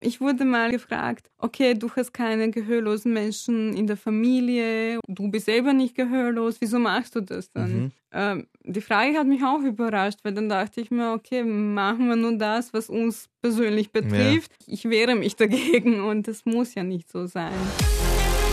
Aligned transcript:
Ich 0.00 0.20
wurde 0.20 0.44
mal 0.44 0.70
gefragt, 0.70 1.28
okay, 1.38 1.74
du 1.74 1.90
hast 1.96 2.12
keine 2.12 2.52
gehörlosen 2.52 3.12
Menschen 3.12 3.74
in 3.74 3.88
der 3.88 3.96
Familie, 3.96 5.00
du 5.08 5.28
bist 5.28 5.46
selber 5.46 5.72
nicht 5.72 5.96
gehörlos, 5.96 6.58
wieso 6.60 6.78
machst 6.78 7.16
du 7.16 7.20
das 7.20 7.50
dann? 7.50 7.72
Mhm. 7.72 7.92
Ähm, 8.12 8.46
die 8.62 8.80
Frage 8.80 9.18
hat 9.18 9.26
mich 9.26 9.42
auch 9.42 9.60
überrascht, 9.60 10.20
weil 10.22 10.34
dann 10.34 10.48
dachte 10.48 10.80
ich 10.80 10.92
mir, 10.92 11.12
okay, 11.14 11.42
machen 11.42 12.08
wir 12.08 12.14
nur 12.14 12.38
das, 12.38 12.72
was 12.72 12.88
uns 12.88 13.28
persönlich 13.42 13.90
betrifft. 13.90 14.52
Ja. 14.66 14.72
Ich 14.72 14.84
wehre 14.88 15.16
mich 15.16 15.34
dagegen 15.34 16.00
und 16.02 16.28
das 16.28 16.44
muss 16.44 16.76
ja 16.76 16.84
nicht 16.84 17.10
so 17.10 17.26
sein. 17.26 17.52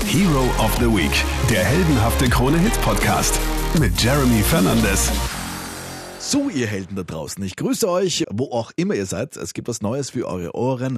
Hero 0.08 0.46
of 0.58 0.76
the 0.80 0.88
Week, 0.88 1.14
der 1.52 1.64
heldenhafte 1.64 2.28
Krone-Hit-Podcast 2.28 3.40
mit 3.80 4.02
Jeremy 4.02 4.42
Fernandes. 4.42 5.12
So, 6.20 6.50
ihr 6.50 6.66
Helden 6.66 6.96
da 6.96 7.04
draußen, 7.04 7.44
ich 7.44 7.56
grüße 7.56 7.88
euch, 7.88 8.26
wo 8.32 8.46
auch 8.46 8.72
immer 8.76 8.96
ihr 8.96 9.06
seid. 9.06 9.38
Es 9.38 9.54
gibt 9.54 9.68
was 9.68 9.84
Neues 9.84 10.10
für 10.10 10.28
eure 10.28 10.56
Ohren 10.56 10.98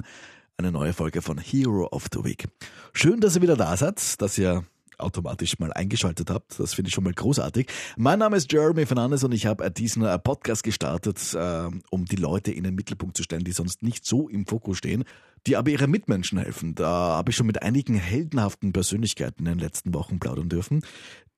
eine 0.58 0.72
neue 0.72 0.92
Folge 0.92 1.22
von 1.22 1.38
Hero 1.38 1.86
of 1.92 2.06
the 2.12 2.24
Week. 2.24 2.48
Schön, 2.92 3.20
dass 3.20 3.36
ihr 3.36 3.42
wieder 3.42 3.56
da 3.56 3.76
seid, 3.76 4.20
dass 4.20 4.36
ihr 4.38 4.64
automatisch 4.98 5.60
mal 5.60 5.72
eingeschaltet 5.72 6.30
habt. 6.30 6.58
Das 6.58 6.74
finde 6.74 6.88
ich 6.88 6.94
schon 6.94 7.04
mal 7.04 7.12
großartig. 7.12 7.68
Mein 7.96 8.18
Name 8.18 8.36
ist 8.36 8.52
Jeremy 8.52 8.84
Fernandes 8.84 9.22
und 9.22 9.30
ich 9.30 9.46
habe 9.46 9.70
diesen 9.70 10.02
äh, 10.02 10.18
Podcast 10.18 10.64
gestartet, 10.64 11.32
äh, 11.34 11.68
um 11.90 12.06
die 12.06 12.16
Leute 12.16 12.50
in 12.50 12.64
den 12.64 12.74
Mittelpunkt 12.74 13.16
zu 13.16 13.22
stellen, 13.22 13.44
die 13.44 13.52
sonst 13.52 13.84
nicht 13.84 14.04
so 14.04 14.28
im 14.28 14.46
Fokus 14.46 14.78
stehen, 14.78 15.04
die 15.46 15.56
aber 15.56 15.70
ihre 15.70 15.86
Mitmenschen 15.86 16.38
helfen. 16.38 16.74
Da 16.74 16.88
habe 16.88 17.30
ich 17.30 17.36
schon 17.36 17.46
mit 17.46 17.62
einigen 17.62 17.94
heldenhaften 17.94 18.72
Persönlichkeiten 18.72 19.46
in 19.46 19.52
den 19.52 19.58
letzten 19.60 19.94
Wochen 19.94 20.18
plaudern 20.18 20.48
dürfen. 20.48 20.82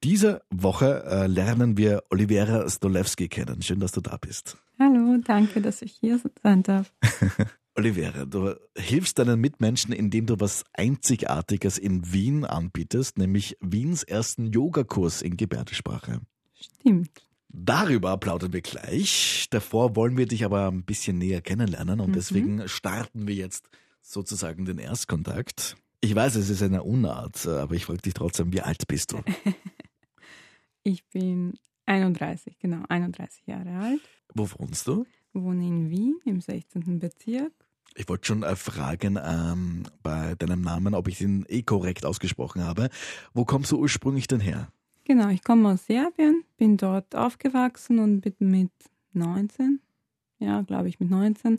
Diese 0.03 0.41
Woche 0.49 1.05
äh, 1.05 1.27
lernen 1.27 1.77
wir 1.77 2.05
Olivera 2.09 2.67
Stolewski 2.71 3.29
kennen. 3.29 3.61
Schön, 3.61 3.81
dass 3.81 3.93
du 3.93 4.01
da 4.01 4.17
bist. 4.17 4.57
Hallo, 4.79 5.19
danke, 5.23 5.61
dass 5.61 5.83
ich 5.83 5.93
hier 6.01 6.19
sein 6.43 6.63
darf. 6.63 6.91
Olivera, 7.81 8.27
du 8.27 8.55
hilfst 8.77 9.19
deinen 9.19 9.41
Mitmenschen, 9.41 9.95
indem 9.95 10.27
du 10.27 10.39
was 10.39 10.65
Einzigartiges 10.75 11.79
in 11.79 12.13
Wien 12.13 12.45
anbietest, 12.45 13.17
nämlich 13.17 13.57
Wiens 13.63 14.03
ersten 14.03 14.53
Yogakurs 14.53 15.23
in 15.23 15.39
Gebärdensprache. 15.39 16.21
Stimmt. 16.53 17.27
Darüber 17.49 18.19
plaudern 18.19 18.53
wir 18.53 18.61
gleich. 18.61 19.47
Davor 19.49 19.97
wollen 19.97 20.19
wir 20.19 20.27
dich 20.27 20.45
aber 20.45 20.69
ein 20.69 20.85
bisschen 20.85 21.17
näher 21.17 21.41
kennenlernen 21.41 22.01
und 22.01 22.11
mhm. 22.11 22.15
deswegen 22.15 22.69
starten 22.69 23.27
wir 23.27 23.35
jetzt 23.35 23.71
sozusagen 24.03 24.67
den 24.67 24.77
Erstkontakt. 24.77 25.79
Ich 26.03 26.15
weiß, 26.15 26.35
es 26.35 26.51
ist 26.51 26.63
eine 26.63 26.83
Unart, 26.83 27.47
aber 27.47 27.75
ich 27.75 27.87
frage 27.87 28.03
dich 28.03 28.13
trotzdem, 28.13 28.53
wie 28.53 28.61
alt 28.61 28.87
bist 28.89 29.13
du? 29.13 29.23
ich 30.83 31.03
bin 31.09 31.55
31, 31.87 32.59
genau, 32.59 32.85
31 32.91 33.47
Jahre 33.47 33.71
alt. 33.71 34.03
Wo 34.35 34.47
wohnst 34.59 34.87
du? 34.87 35.07
Ich 35.33 35.41
wohne 35.41 35.67
in 35.67 35.89
Wien 35.89 36.21
im 36.27 36.43
16. 36.43 36.99
Bezirk. 36.99 37.55
Ich 37.95 38.09
wollte 38.09 38.27
schon 38.27 38.43
äh, 38.43 38.57
fragen 38.57 39.19
ähm, 39.23 39.85
bei 40.03 40.35
deinem 40.37 40.63
Namen, 40.63 40.95
ob 40.95 41.09
ich 41.09 41.21
ihn 41.21 41.45
eh 41.49 41.63
korrekt 41.63 42.07
ausgesprochen 42.07 42.65
habe. 42.65 42.89
Wo 43.35 43.45
kommst 43.45 43.73
du 43.73 43.79
ursprünglich 43.79 44.29
denn 44.29 44.41
her? 44.41 44.69
Genau, 45.05 45.29
ich 45.29 45.43
komme 45.43 45.73
aus 45.73 45.87
Serbien, 45.87 46.45
bin 46.57 46.77
dort 46.77 47.17
aufgewachsen 47.17 47.99
und 47.99 48.21
bin 48.21 48.35
mit 48.39 48.71
19, 49.13 49.81
ja, 50.39 50.63
glaube 50.63 50.89
ich, 50.89 51.01
mit 51.01 51.11
19 51.11 51.59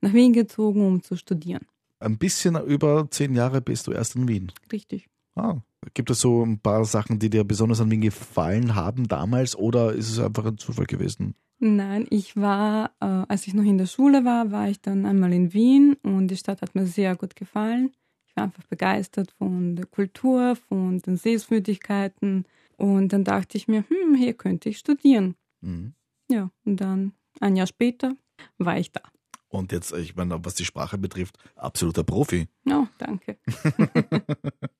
nach 0.00 0.12
Wien 0.12 0.32
gezogen, 0.32 0.86
um 0.86 1.02
zu 1.02 1.16
studieren. 1.16 1.66
Ein 1.98 2.18
bisschen 2.18 2.56
über 2.64 3.10
zehn 3.10 3.34
Jahre 3.34 3.60
bist 3.60 3.86
du 3.86 3.92
erst 3.92 4.16
in 4.16 4.28
Wien. 4.28 4.52
Richtig. 4.70 5.08
Ah, 5.34 5.56
gibt 5.94 6.10
es 6.10 6.20
so 6.20 6.44
ein 6.44 6.58
paar 6.58 6.84
Sachen, 6.84 7.18
die 7.18 7.30
dir 7.30 7.44
besonders 7.44 7.80
an 7.80 7.90
Wien 7.90 8.00
gefallen 8.00 8.74
haben 8.74 9.08
damals 9.08 9.56
oder 9.56 9.92
ist 9.92 10.10
es 10.10 10.18
einfach 10.18 10.44
ein 10.44 10.58
Zufall 10.58 10.86
gewesen? 10.86 11.34
Nein, 11.58 12.06
ich 12.10 12.36
war, 12.36 12.92
äh, 13.00 13.04
als 13.04 13.46
ich 13.46 13.54
noch 13.54 13.64
in 13.64 13.78
der 13.78 13.86
Schule 13.86 14.24
war, 14.24 14.50
war 14.50 14.68
ich 14.68 14.80
dann 14.80 15.06
einmal 15.06 15.32
in 15.32 15.52
Wien 15.54 15.96
und 16.02 16.28
die 16.28 16.36
Stadt 16.36 16.60
hat 16.60 16.74
mir 16.74 16.86
sehr 16.86 17.16
gut 17.16 17.34
gefallen. 17.34 17.92
Ich 18.26 18.36
war 18.36 18.44
einfach 18.44 18.64
begeistert 18.64 19.32
von 19.38 19.76
der 19.76 19.86
Kultur, 19.86 20.56
von 20.68 20.98
den 20.98 21.16
Sehenswürdigkeiten 21.16 22.44
und 22.76 23.12
dann 23.12 23.24
dachte 23.24 23.56
ich 23.56 23.68
mir, 23.68 23.84
hm, 23.88 24.14
hier 24.14 24.34
könnte 24.34 24.68
ich 24.68 24.78
studieren. 24.78 25.34
Mhm. 25.62 25.94
Ja, 26.30 26.50
und 26.64 26.80
dann 26.80 27.12
ein 27.40 27.56
Jahr 27.56 27.66
später 27.66 28.14
war 28.58 28.78
ich 28.78 28.92
da. 28.92 29.00
Und 29.48 29.72
jetzt, 29.72 29.92
ich 29.92 30.16
meine, 30.16 30.44
was 30.44 30.56
die 30.56 30.64
Sprache 30.64 30.98
betrifft, 30.98 31.38
absoluter 31.54 32.04
Profi. 32.04 32.48
Oh, 32.68 32.86
danke. 32.98 33.38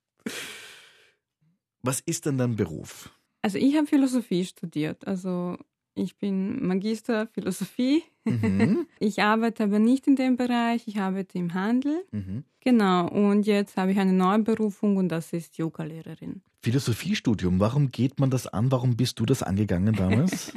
was 1.87 2.01
ist 2.01 2.27
denn 2.27 2.39
dein 2.39 2.57
Beruf? 2.57 3.11
Also 3.43 3.59
ich 3.59 3.77
habe 3.77 3.87
Philosophie 3.87 4.45
studiert. 4.45 5.07
Also 5.07 5.57
ich 5.95 6.19
bin 6.19 6.67
Magister 6.67 7.27
Philosophie. 7.29 8.03
Mhm. 8.25 8.87
Ich 8.99 9.23
arbeite 9.23 9.65
aber 9.65 9.79
nicht 9.79 10.07
in 10.07 10.17
dem 10.17 10.37
Bereich, 10.37 10.89
ich 10.89 10.99
arbeite 10.99 11.39
im 11.39 11.55
Handel. 11.55 12.05
Mhm. 12.13 12.45
Genau, 12.61 13.09
und 13.09 13.47
jetzt 13.47 13.77
habe 13.77 13.93
ich 13.93 13.99
eine 13.99 14.13
neue 14.13 14.41
Berufung 14.41 14.97
und 14.97 15.09
das 15.09 15.33
ist 15.33 15.59
Yoga-Lehrerin. 15.59 16.43
Philosophiestudium, 16.63 17.61
warum 17.61 17.91
geht 17.91 18.19
man 18.19 18.31
das 18.31 18.47
an? 18.49 18.73
Warum 18.73 18.97
bist 18.97 19.21
du 19.21 19.27
das 19.27 19.43
angegangen 19.43 19.95
damals? 19.95 20.53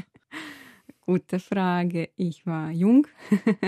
Gute 1.01 1.39
Frage. 1.39 2.09
Ich 2.15 2.45
war 2.45 2.71
jung. 2.71 3.07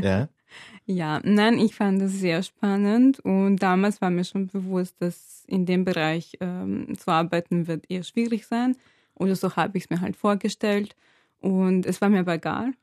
Ja. 0.01 0.29
Ja, 0.85 1.21
nein, 1.23 1.57
ich 1.59 1.75
fand 1.75 2.01
das 2.01 2.11
sehr 2.11 2.43
spannend 2.43 3.19
und 3.19 3.57
damals 3.57 4.01
war 4.01 4.09
mir 4.09 4.23
schon 4.23 4.47
bewusst, 4.47 4.95
dass 4.99 5.43
in 5.47 5.65
dem 5.65 5.85
Bereich 5.85 6.37
ähm, 6.39 6.97
zu 6.97 7.11
arbeiten 7.11 7.67
wird 7.67 7.89
eher 7.89 8.03
schwierig 8.03 8.45
sein. 8.45 8.75
Oder 9.15 9.35
so 9.35 9.55
habe 9.55 9.77
ich 9.77 9.85
es 9.85 9.89
mir 9.89 10.01
halt 10.01 10.15
vorgestellt. 10.15 10.95
Und 11.39 11.85
es 11.85 12.01
war 12.01 12.09
mir 12.09 12.21
aber 12.21 12.33
egal. 12.33 12.73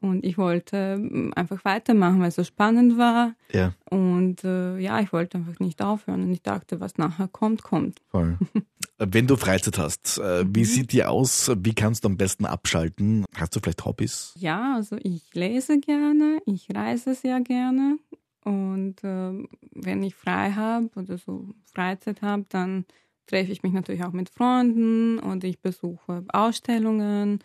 Und 0.00 0.24
ich 0.24 0.36
wollte 0.36 0.96
ähm, 0.98 1.32
einfach 1.34 1.64
weitermachen, 1.64 2.20
weil 2.20 2.28
es 2.28 2.34
so 2.34 2.44
spannend 2.44 2.98
war. 2.98 3.34
Ja. 3.52 3.72
Und 3.88 4.44
äh, 4.44 4.78
ja, 4.78 5.00
ich 5.00 5.12
wollte 5.12 5.38
einfach 5.38 5.58
nicht 5.58 5.80
aufhören. 5.82 6.24
Und 6.24 6.32
ich 6.32 6.42
dachte, 6.42 6.80
was 6.80 6.98
nachher 6.98 7.28
kommt, 7.28 7.62
kommt. 7.62 8.02
Voll. 8.10 8.36
Wenn 8.98 9.26
du 9.26 9.36
Freizeit 9.36 9.78
hast, 9.78 10.18
äh, 10.18 10.44
wie 10.48 10.60
mhm. 10.60 10.64
sieht 10.64 10.92
die 10.92 11.04
aus? 11.04 11.50
Wie 11.58 11.74
kannst 11.74 12.04
du 12.04 12.08
am 12.08 12.16
besten 12.16 12.46
abschalten? 12.46 13.24
Hast 13.34 13.54
du 13.54 13.60
vielleicht 13.60 13.84
Hobbys? 13.84 14.32
Ja, 14.38 14.76
also 14.76 14.96
ich 15.02 15.34
lese 15.34 15.78
gerne, 15.80 16.38
ich 16.46 16.68
reise 16.74 17.14
sehr 17.14 17.40
gerne. 17.40 17.98
Und 18.44 19.02
äh, 19.04 19.46
wenn 19.72 20.02
ich 20.02 20.14
frei 20.14 20.52
habe 20.52 20.88
oder 20.96 21.18
so 21.18 21.54
Freizeit 21.74 22.22
habe, 22.22 22.46
dann 22.48 22.86
treffe 23.26 23.52
ich 23.52 23.62
mich 23.62 23.72
natürlich 23.72 24.04
auch 24.04 24.12
mit 24.12 24.30
Freunden 24.30 25.18
und 25.18 25.44
ich 25.44 25.60
besuche 25.60 26.24
Ausstellungen 26.28 27.40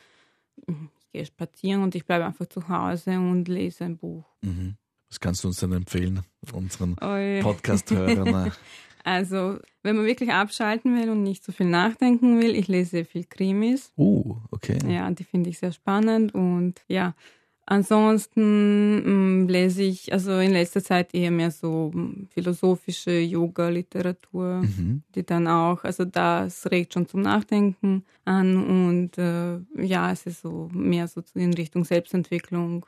ich 0.68 1.12
gehe 1.12 1.26
spazieren 1.26 1.84
und 1.84 1.96
ich 1.96 2.06
bleibe 2.06 2.26
einfach 2.26 2.48
zu 2.48 2.68
Hause 2.68 3.20
und 3.20 3.48
lese 3.48 3.86
ein 3.86 3.98
Buch. 3.98 4.26
Mhm. 4.42 4.76
Was 5.10 5.20
kannst 5.20 5.44
du 5.44 5.50
uns 5.50 5.60
denn 5.60 5.74
empfehlen, 5.74 6.22
unseren 6.54 6.96
Podcast-Hörern? 6.96 8.52
Also, 9.04 9.58
wenn 9.84 9.96
man 9.96 10.06
wirklich 10.06 10.32
abschalten 10.32 10.96
will 10.96 11.10
und 11.10 11.24
nicht 11.24 11.44
so 11.44 11.52
viel 11.52 11.68
nachdenken 11.68 12.40
will, 12.40 12.56
ich 12.56 12.68
lese 12.68 13.06
viel 13.06 13.26
Krimis. 13.26 13.92
Oh, 13.96 14.38
okay. 14.52 14.78
Ja, 14.88 15.10
die 15.12 15.24
finde 15.24 15.50
ich 15.50 15.60
sehr 15.60 15.72
spannend 15.72 16.34
und 16.34 16.82
ja, 16.88 17.14
Ansonsten 17.72 18.96
mh, 18.96 19.46
mm, 19.46 19.48
lese 19.48 19.84
ich 19.84 20.12
also 20.12 20.40
in 20.40 20.52
letzter 20.52 20.84
Zeit 20.84 21.14
eher 21.14 21.32
mehr 21.32 21.52
so 21.52 21.92
mm, 21.94 22.28
philosophische 22.30 23.20
Yoga-Literatur, 23.20 24.64
mhm. 24.64 25.04
die 25.16 25.26
dann 25.26 25.48
auch, 25.48 25.86
also 25.86 26.04
das 26.04 26.70
regt 26.70 26.94
schon 26.94 27.08
zum 27.08 27.22
Nachdenken 27.22 28.04
an 28.26 28.58
und 28.58 29.18
äh, 29.18 29.60
ja, 29.82 30.12
es 30.12 30.26
ist 30.26 30.42
so 30.42 30.70
mehr 30.74 31.08
so 31.08 31.24
in 31.34 31.54
Richtung 31.54 31.86
Selbstentwicklung. 31.86 32.86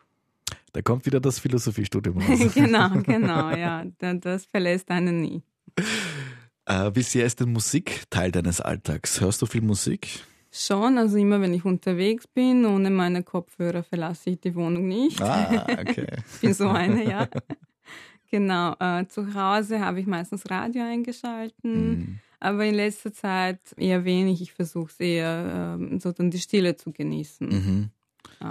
Da 0.73 0.81
kommt 0.81 1.05
wieder 1.05 1.21
das 1.21 1.39
Philosophiestudium 1.39 2.17
raus. 2.17 2.39
genau, 2.53 2.89
genau, 3.03 3.55
ja, 3.55 3.85
das 3.99 4.45
verlässt 4.47 4.89
einen 4.91 5.21
nie. 5.21 5.43
Äh, 6.65 6.91
wie 6.93 7.01
sehr 7.01 7.25
ist 7.25 7.39
denn 7.39 7.51
Musik 7.51 8.03
Teil 8.09 8.31
deines 8.31 8.61
Alltags? 8.61 9.19
Hörst 9.19 9.41
du 9.41 9.45
viel 9.45 9.61
Musik? 9.61 10.23
Schon, 10.51 10.97
also 10.97 11.17
immer 11.17 11.41
wenn 11.41 11.53
ich 11.53 11.65
unterwegs 11.65 12.27
bin, 12.27 12.65
ohne 12.65 12.89
meine 12.91 13.23
Kopfhörer 13.23 13.83
verlasse 13.83 14.29
ich 14.29 14.39
die 14.39 14.53
Wohnung 14.53 14.87
nicht. 14.87 15.19
Ah, 15.21 15.65
okay. 15.67 16.07
ich 16.35 16.41
bin 16.41 16.53
so 16.53 16.69
eine, 16.69 17.09
ja. 17.09 17.27
Genau, 18.29 18.75
äh, 18.79 19.05
zu 19.07 19.33
Hause 19.33 19.79
habe 19.79 19.99
ich 19.99 20.07
meistens 20.07 20.49
Radio 20.49 20.83
eingeschalten, 20.83 21.91
mm. 21.91 22.19
aber 22.39 22.65
in 22.65 22.75
letzter 22.75 23.13
Zeit 23.13 23.59
eher 23.77 24.05
wenig. 24.05 24.41
Ich 24.41 24.53
versuche 24.53 24.91
es 24.91 24.99
eher, 24.99 25.77
äh, 25.79 25.99
so 25.99 26.11
dann 26.11 26.31
die 26.31 26.39
Stille 26.39 26.75
zu 26.75 26.91
genießen. 26.91 27.47
Mhm. 27.47 27.89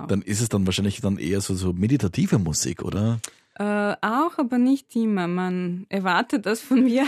Dann 0.08 0.22
ist 0.22 0.40
es 0.40 0.48
dann 0.48 0.64
wahrscheinlich 0.66 1.00
dann 1.00 1.18
eher 1.18 1.40
so, 1.40 1.54
so 1.54 1.72
meditative 1.72 2.38
Musik, 2.38 2.82
oder? 2.82 3.20
Äh, 3.58 3.96
auch, 4.00 4.38
aber 4.38 4.56
nicht 4.56 4.96
immer. 4.96 5.28
Man 5.28 5.84
erwartet 5.90 6.46
das 6.46 6.62
von 6.62 6.84
mir. 6.84 7.04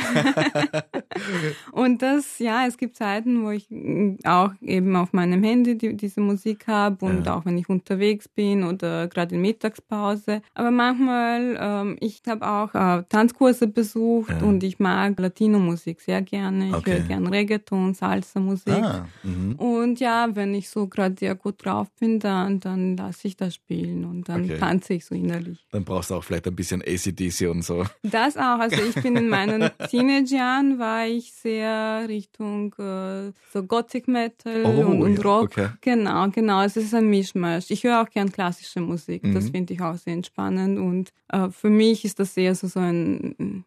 und 1.73 2.02
das, 2.02 2.38
ja, 2.38 2.67
es 2.67 2.76
gibt 2.76 2.96
Zeiten, 2.96 3.44
wo 3.44 3.50
ich 3.50 3.67
mm, 3.70 4.17
auch 4.25 4.50
eben 4.61 4.94
auf 4.94 5.14
meinem 5.14 5.43
Handy 5.43 5.79
die, 5.79 5.96
diese 5.96 6.20
Musik 6.20 6.67
habe 6.67 7.06
und 7.06 7.25
ja. 7.25 7.35
auch 7.35 7.46
wenn 7.46 7.56
ich 7.56 7.70
unterwegs 7.70 8.29
bin 8.29 8.62
oder 8.62 9.08
gerade 9.08 9.37
in 9.37 9.41
Mittagspause. 9.41 10.43
Aber 10.52 10.70
manchmal, 10.70 11.56
ähm, 11.58 11.96
ich 12.00 12.20
habe 12.29 12.47
auch 12.47 12.75
äh, 12.75 13.05
Tanzkurse 13.08 13.67
besucht 13.67 14.31
ja. 14.31 14.47
und 14.47 14.62
ich 14.62 14.79
mag 14.79 15.19
Latino-Musik 15.19 16.02
sehr 16.02 16.20
gerne. 16.20 16.69
Ich 16.69 16.75
okay. 16.75 16.99
höre 16.99 17.00
gerne 17.00 17.31
Reggaeton, 17.31 17.94
Salsa-Musik. 17.94 18.85
Ah, 18.85 19.08
mhm. 19.23 19.55
und 19.55 19.99
ja, 19.99 20.29
wenn 20.35 20.55
ich 20.55 20.69
so 20.69 20.88
gerade 20.88 21.14
sehr 21.19 21.37
gut 21.37 21.64
drauf 21.64 21.88
bin, 21.99 22.20
dann, 22.20 22.61
dann 22.61 22.99
lasse 22.99 23.29
ich 23.29 23.37
das 23.37 23.55
spielen 23.55 24.05
und 24.05 24.29
dann 24.29 24.44
okay. 24.44 24.58
tanze 24.58 24.94
ich 24.94 25.06
so 25.06 25.14
innerlich. 25.14 25.67
Dann 25.70 25.85
brauchst 25.85 26.11
du 26.11 26.17
auch 26.17 26.25
vielleicht 26.34 26.46
ein 26.48 26.56
bisschen 26.56 26.82
ACDC 26.82 27.48
und 27.50 27.62
so. 27.62 27.84
Das 28.02 28.36
auch. 28.36 28.58
Also 28.58 28.76
ich 28.82 28.94
bin 29.02 29.16
in 29.16 29.28
meinen 29.28 29.70
Teenagerjahren 29.90 30.78
war 30.78 31.06
ich 31.06 31.32
sehr 31.32 32.06
Richtung 32.08 32.72
äh, 32.78 33.32
so 33.52 33.62
Gothic 33.66 34.08
Metal 34.08 34.64
Oh, 34.64 34.86
und, 34.90 35.02
und 35.02 35.16
ja, 35.16 35.22
Rock. 35.22 35.44
okay. 35.44 35.69
Genau, 35.81 36.28
genau. 36.31 36.62
Es 36.62 36.76
ist 36.76 36.94
ein 36.94 37.08
Mischmasch. 37.08 37.66
Ich 37.70 37.84
höre 37.84 38.02
auch 38.02 38.10
gern 38.10 38.32
klassische 38.32 38.81
Musik. 38.81 39.22
Das 39.32 39.44
Mhm. 39.44 39.50
finde 39.50 39.75
ich 39.75 39.81
auch 39.81 39.96
sehr 39.96 40.14
entspannend. 40.14 40.78
Und 40.78 41.10
äh, 41.28 41.48
für 41.50 41.70
mich 41.70 42.04
ist 42.04 42.19
das 42.19 42.37
eher 42.37 42.54
so, 42.54 42.66
so 42.66 42.80
ein 42.80 43.64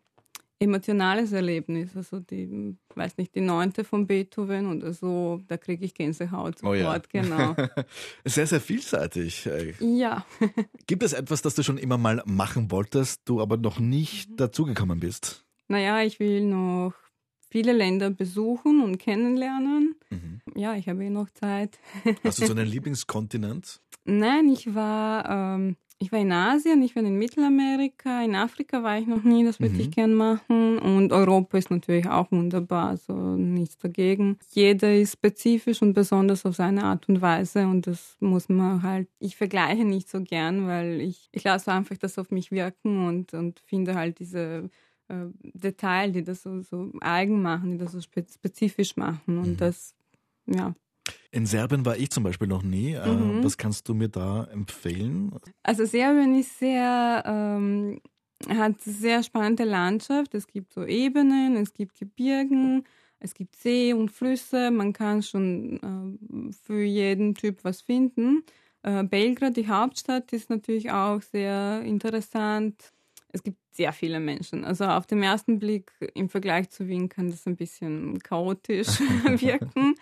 emotionales 0.60 1.32
Erlebnis. 1.32 1.96
Also 1.96 2.20
die, 2.20 2.76
weiß 2.96 3.18
nicht, 3.18 3.36
die 3.36 3.42
neunte 3.42 3.84
von 3.84 4.08
Beethoven 4.08 4.66
oder 4.76 4.94
so, 4.94 5.40
da 5.48 5.58
kriege 5.58 5.86
ich 5.86 5.94
Gänsehaut 5.94 6.64
Oh 6.64 6.74
ja. 6.74 6.86
sofort. 6.86 7.10
Genau. 7.10 7.56
Sehr, 8.26 8.48
sehr 8.48 8.62
vielseitig. 8.62 9.48
Ja. 9.80 10.26
Gibt 10.88 11.04
es 11.04 11.14
etwas, 11.14 11.42
das 11.42 11.56
du 11.56 11.64
schon 11.64 11.78
immer 11.78 11.98
mal 11.98 12.24
machen 12.26 12.72
wolltest, 12.72 13.22
du 13.26 13.42
aber 13.42 13.58
noch 13.58 13.80
nicht 13.80 14.30
dazugekommen 14.40 15.00
bist? 15.00 15.46
Naja, 15.68 16.02
ich 16.02 16.20
will 16.20 16.44
noch 16.46 16.94
viele 17.50 17.74
Länder 17.74 18.10
besuchen 18.10 18.82
und 18.84 18.98
kennenlernen. 18.98 19.96
Mhm. 20.10 20.42
Ja, 20.56 20.76
ich 20.76 20.90
habe 20.90 21.04
eh 21.06 21.10
noch 21.10 21.30
Zeit. 21.30 21.78
Hast 22.24 22.42
du 22.42 22.46
so 22.46 22.54
einen 22.54 22.68
Lieblingskontinent? 22.68 23.82
Nein, 24.06 24.50
ich 24.50 24.74
war, 24.74 25.30
ähm, 25.56 25.76
ich 26.00 26.12
war 26.12 26.20
in 26.20 26.32
Asien, 26.32 26.82
ich 26.84 26.96
war 26.96 27.04
in 27.04 27.18
Mittelamerika, 27.18 28.24
in 28.24 28.36
Afrika 28.36 28.84
war 28.84 29.00
ich 29.00 29.08
noch 29.08 29.24
nie, 29.24 29.44
das 29.44 29.60
würde 29.60 29.76
Mhm. 29.76 29.82
ich 29.82 29.92
gern 29.92 30.14
machen. 30.14 30.78
Und 30.78 31.12
Europa 31.12 31.58
ist 31.58 31.72
natürlich 31.72 32.08
auch 32.08 32.32
wunderbar, 32.32 32.90
also 32.90 33.14
nichts 33.36 33.78
dagegen. 33.78 34.38
Jeder 34.52 34.94
ist 34.96 35.14
spezifisch 35.14 35.82
und 35.82 35.94
besonders 35.94 36.46
auf 36.46 36.56
seine 36.56 36.84
Art 36.84 37.10
und 37.10 37.22
Weise 37.22 37.66
und 37.68 37.88
das 37.88 38.16
muss 38.20 38.48
man 38.48 38.84
halt, 38.84 39.08
ich 39.20 39.36
vergleiche 39.36 39.86
nicht 39.86 40.08
so 40.10 40.22
gern, 40.22 40.68
weil 40.68 41.02
ich, 41.02 41.30
ich 41.32 41.44
lasse 41.44 41.72
einfach 41.72 41.98
das 41.98 42.20
auf 42.20 42.30
mich 42.30 42.52
wirken 42.52 43.08
und, 43.08 43.34
und 43.34 43.60
finde 43.66 43.96
halt 43.96 44.20
diese 44.20 44.70
äh, 45.08 45.26
Detail, 45.42 46.12
die 46.12 46.24
das 46.24 46.44
so, 46.44 46.62
so 46.62 46.92
eigen 47.02 47.42
machen, 47.42 47.72
die 47.72 47.78
das 47.78 47.94
so 47.94 48.02
spe 48.02 48.24
spezifisch 48.32 48.96
machen 48.98 49.38
und 49.40 49.50
Mhm. 49.52 49.58
das, 49.58 49.96
ja, 50.46 50.76
In 51.32 51.46
Serbien 51.46 51.86
war 51.86 51.98
ich 51.98 52.10
zum 52.10 52.24
Beispiel 52.24 52.48
noch 52.48 52.64
nie. 52.64 52.94
Äh, 52.94 53.08
Mhm. 53.08 53.44
Was 53.44 53.58
kannst 53.58 53.88
du 53.88 53.94
mir 53.94 54.10
da 54.10 54.46
empfehlen? 54.46 55.32
Also 55.64 55.86
Serbien 55.86 56.36
ist 56.40 56.58
sehr, 56.60 57.24
ähm, 57.26 58.00
hat 58.50 58.82
sehr 58.82 59.24
spannende 59.24 59.64
Landschaft. 59.64 60.34
Es 60.36 60.48
gibt 60.48 60.74
so 60.74 60.86
Ebenen, 60.86 61.56
es 61.58 61.74
gibt 61.74 61.98
Gebirgen, 62.00 62.84
es 63.20 63.34
gibt 63.34 63.56
See 63.56 63.94
und 63.94 64.12
Flüsse. 64.12 64.72
Man 64.72 64.94
kann 64.94 65.22
schon 65.24 65.80
äh, 66.50 66.54
für 66.66 66.82
jeden 66.84 67.36
Typ 67.36 67.64
was 67.64 67.82
finden. 67.82 68.44
Äh, 68.84 69.04
Belgrad, 69.04 69.58
die 69.58 69.68
Hauptstadt, 69.68 70.32
ist 70.34 70.50
natürlich 70.50 70.92
auch 70.92 71.22
sehr 71.22 71.82
interessant. 71.84 72.94
Es 73.34 73.44
gibt 73.44 73.58
sehr 73.78 73.94
viele 73.94 74.20
Menschen. 74.20 74.66
Also 74.66 74.86
auf 74.86 75.06
den 75.06 75.24
ersten 75.24 75.60
Blick 75.60 75.92
im 76.16 76.30
Vergleich 76.30 76.70
zu 76.70 76.88
Wien 76.88 77.08
kann 77.08 77.30
das 77.30 77.46
ein 77.48 77.56
bisschen 77.56 78.20
chaotisch 78.20 78.88
wirken. 79.40 79.96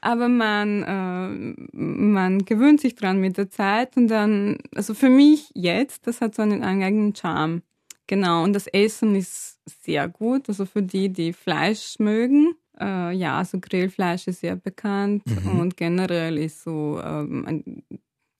Aber 0.00 0.28
man, 0.28 0.82
äh, 0.82 1.76
man 1.76 2.44
gewöhnt 2.44 2.80
sich 2.80 2.94
dran 2.94 3.20
mit 3.20 3.36
der 3.38 3.50
Zeit 3.50 3.96
und 3.96 4.08
dann, 4.08 4.58
also 4.74 4.94
für 4.94 5.08
mich 5.10 5.50
jetzt, 5.54 6.06
das 6.06 6.20
hat 6.20 6.34
so 6.34 6.42
einen 6.42 6.62
eigenen 6.62 7.14
Charme. 7.16 7.62
Genau, 8.06 8.44
und 8.44 8.52
das 8.52 8.66
Essen 8.66 9.16
ist 9.16 9.58
sehr 9.82 10.08
gut. 10.08 10.48
Also 10.48 10.66
für 10.66 10.82
die, 10.82 11.08
die 11.10 11.32
Fleisch 11.32 11.98
mögen. 11.98 12.54
Äh, 12.78 13.12
ja, 13.16 13.38
also 13.38 13.58
Grillfleisch 13.60 14.26
ist 14.28 14.40
sehr 14.40 14.56
bekannt 14.56 15.22
Mhm. 15.26 15.60
und 15.60 15.76
generell 15.78 16.36
ist 16.36 16.62
so 16.62 17.00
ähm, 17.02 17.46
ein 17.46 17.82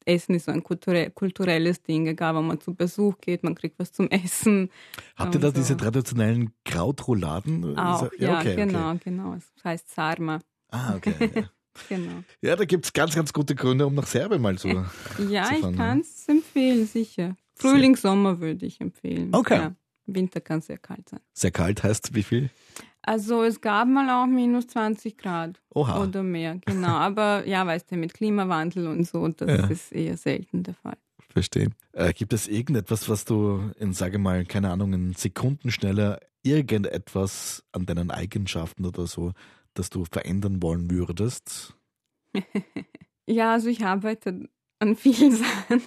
Essen 0.06 0.34
ist 0.34 0.44
so 0.46 0.52
ein 0.52 0.62
kulturell, 0.62 1.10
kulturelles 1.10 1.82
Ding, 1.82 2.06
egal 2.06 2.34
wo 2.34 2.42
man 2.42 2.60
zu 2.60 2.74
Besuch 2.74 3.18
geht, 3.20 3.42
man 3.42 3.54
kriegt 3.54 3.78
was 3.78 3.92
zum 3.92 4.08
Essen. 4.10 4.70
Habt 5.16 5.34
ihr 5.34 5.40
da 5.40 5.48
so. 5.48 5.54
diese 5.54 5.76
traditionellen 5.76 6.52
Krautrouladen? 6.64 7.78
Auch, 7.78 8.04
Ist- 8.10 8.20
ja, 8.20 8.38
okay, 8.38 8.56
genau, 8.56 8.90
Okay. 8.90 9.00
genau. 9.04 9.34
Es 9.34 9.44
heißt 9.64 9.90
Sarma, 9.94 10.40
Ah, 10.70 10.94
okay. 10.96 11.14
Ja, 11.34 11.42
genau. 11.88 12.24
ja 12.42 12.56
da 12.56 12.64
gibt 12.64 12.84
es 12.86 12.92
ganz, 12.92 13.14
ganz 13.14 13.32
gute 13.32 13.54
Gründe, 13.54 13.86
um 13.86 13.94
nach 13.94 14.06
Serbien 14.06 14.42
mal 14.42 14.58
zu. 14.58 14.68
Ja, 15.28 15.44
zu 15.44 15.54
ich 15.54 15.60
fahren, 15.60 15.76
kann 15.76 16.00
es 16.00 16.28
empfehlen, 16.28 16.86
sicher. 16.86 17.36
Frühling, 17.54 17.94
Sommer 17.96 18.40
würde 18.40 18.66
ich 18.66 18.80
empfehlen. 18.80 19.30
Okay. 19.34 19.54
Ja, 19.56 19.74
Winter 20.06 20.40
kann 20.40 20.60
sehr 20.60 20.78
kalt 20.78 21.08
sein. 21.08 21.20
Sehr 21.32 21.50
kalt 21.52 21.82
heißt 21.82 22.14
wie 22.14 22.22
viel? 22.24 22.50
Also 23.06 23.42
es 23.42 23.60
gab 23.60 23.86
mal 23.88 24.08
auch 24.10 24.26
minus 24.26 24.66
20 24.68 25.18
Grad 25.18 25.60
Oha. 25.74 26.02
oder 26.02 26.22
mehr, 26.22 26.56
genau. 26.64 26.88
Aber 26.96 27.46
ja, 27.46 27.66
weißt 27.66 27.90
du, 27.92 27.96
mit 27.96 28.14
Klimawandel 28.14 28.86
und 28.86 29.04
so, 29.06 29.28
das 29.28 29.48
Ja. 29.48 29.66
ist 29.66 29.92
eher 29.92 30.16
selten 30.16 30.62
der 30.62 30.74
Fall. 30.74 30.96
Verstehe. 31.28 31.68
Äh, 31.92 32.12
gibt 32.12 32.32
es 32.32 32.48
irgendetwas, 32.48 33.08
was 33.08 33.24
du 33.24 33.70
in, 33.78 33.92
sage 33.92 34.18
mal, 34.18 34.44
keine 34.46 34.70
Ahnung, 34.70 34.92
in 34.92 35.12
Sekunden 35.14 35.70
schneller 35.70 36.20
irgendetwas 36.42 37.64
an 37.72 37.86
deinen 37.86 38.10
Eigenschaften 38.10 38.86
oder 38.86 39.06
so, 39.06 39.32
das 39.74 39.90
du 39.90 40.04
verändern 40.10 40.62
wollen 40.62 40.90
würdest? 40.90 41.76
Ja, 43.26 43.52
also 43.54 43.70
ich 43.70 43.82
arbeite 43.82 44.50
an 44.80 44.96
vielen 44.96 45.32
Sachen. 45.36 45.80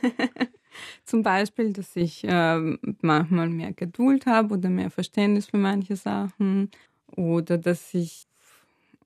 Zum 1.05 1.21
Beispiel, 1.21 1.71
dass 1.71 1.95
ich 1.95 2.23
ähm, 2.27 2.79
manchmal 3.03 3.47
mehr 3.49 3.73
Geduld 3.73 4.25
habe 4.25 4.55
oder 4.55 4.71
mehr 4.71 4.89
Verständnis 4.89 5.45
für 5.45 5.57
manche 5.57 5.95
Sachen 5.95 6.71
oder 7.17 7.57
dass 7.57 7.93
ich 7.93 8.27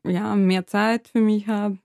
ja 0.03 0.35
mehr 0.35 0.67
Zeit 0.67 1.07
für 1.07 1.21
mich 1.21 1.47
habe. 1.47 1.79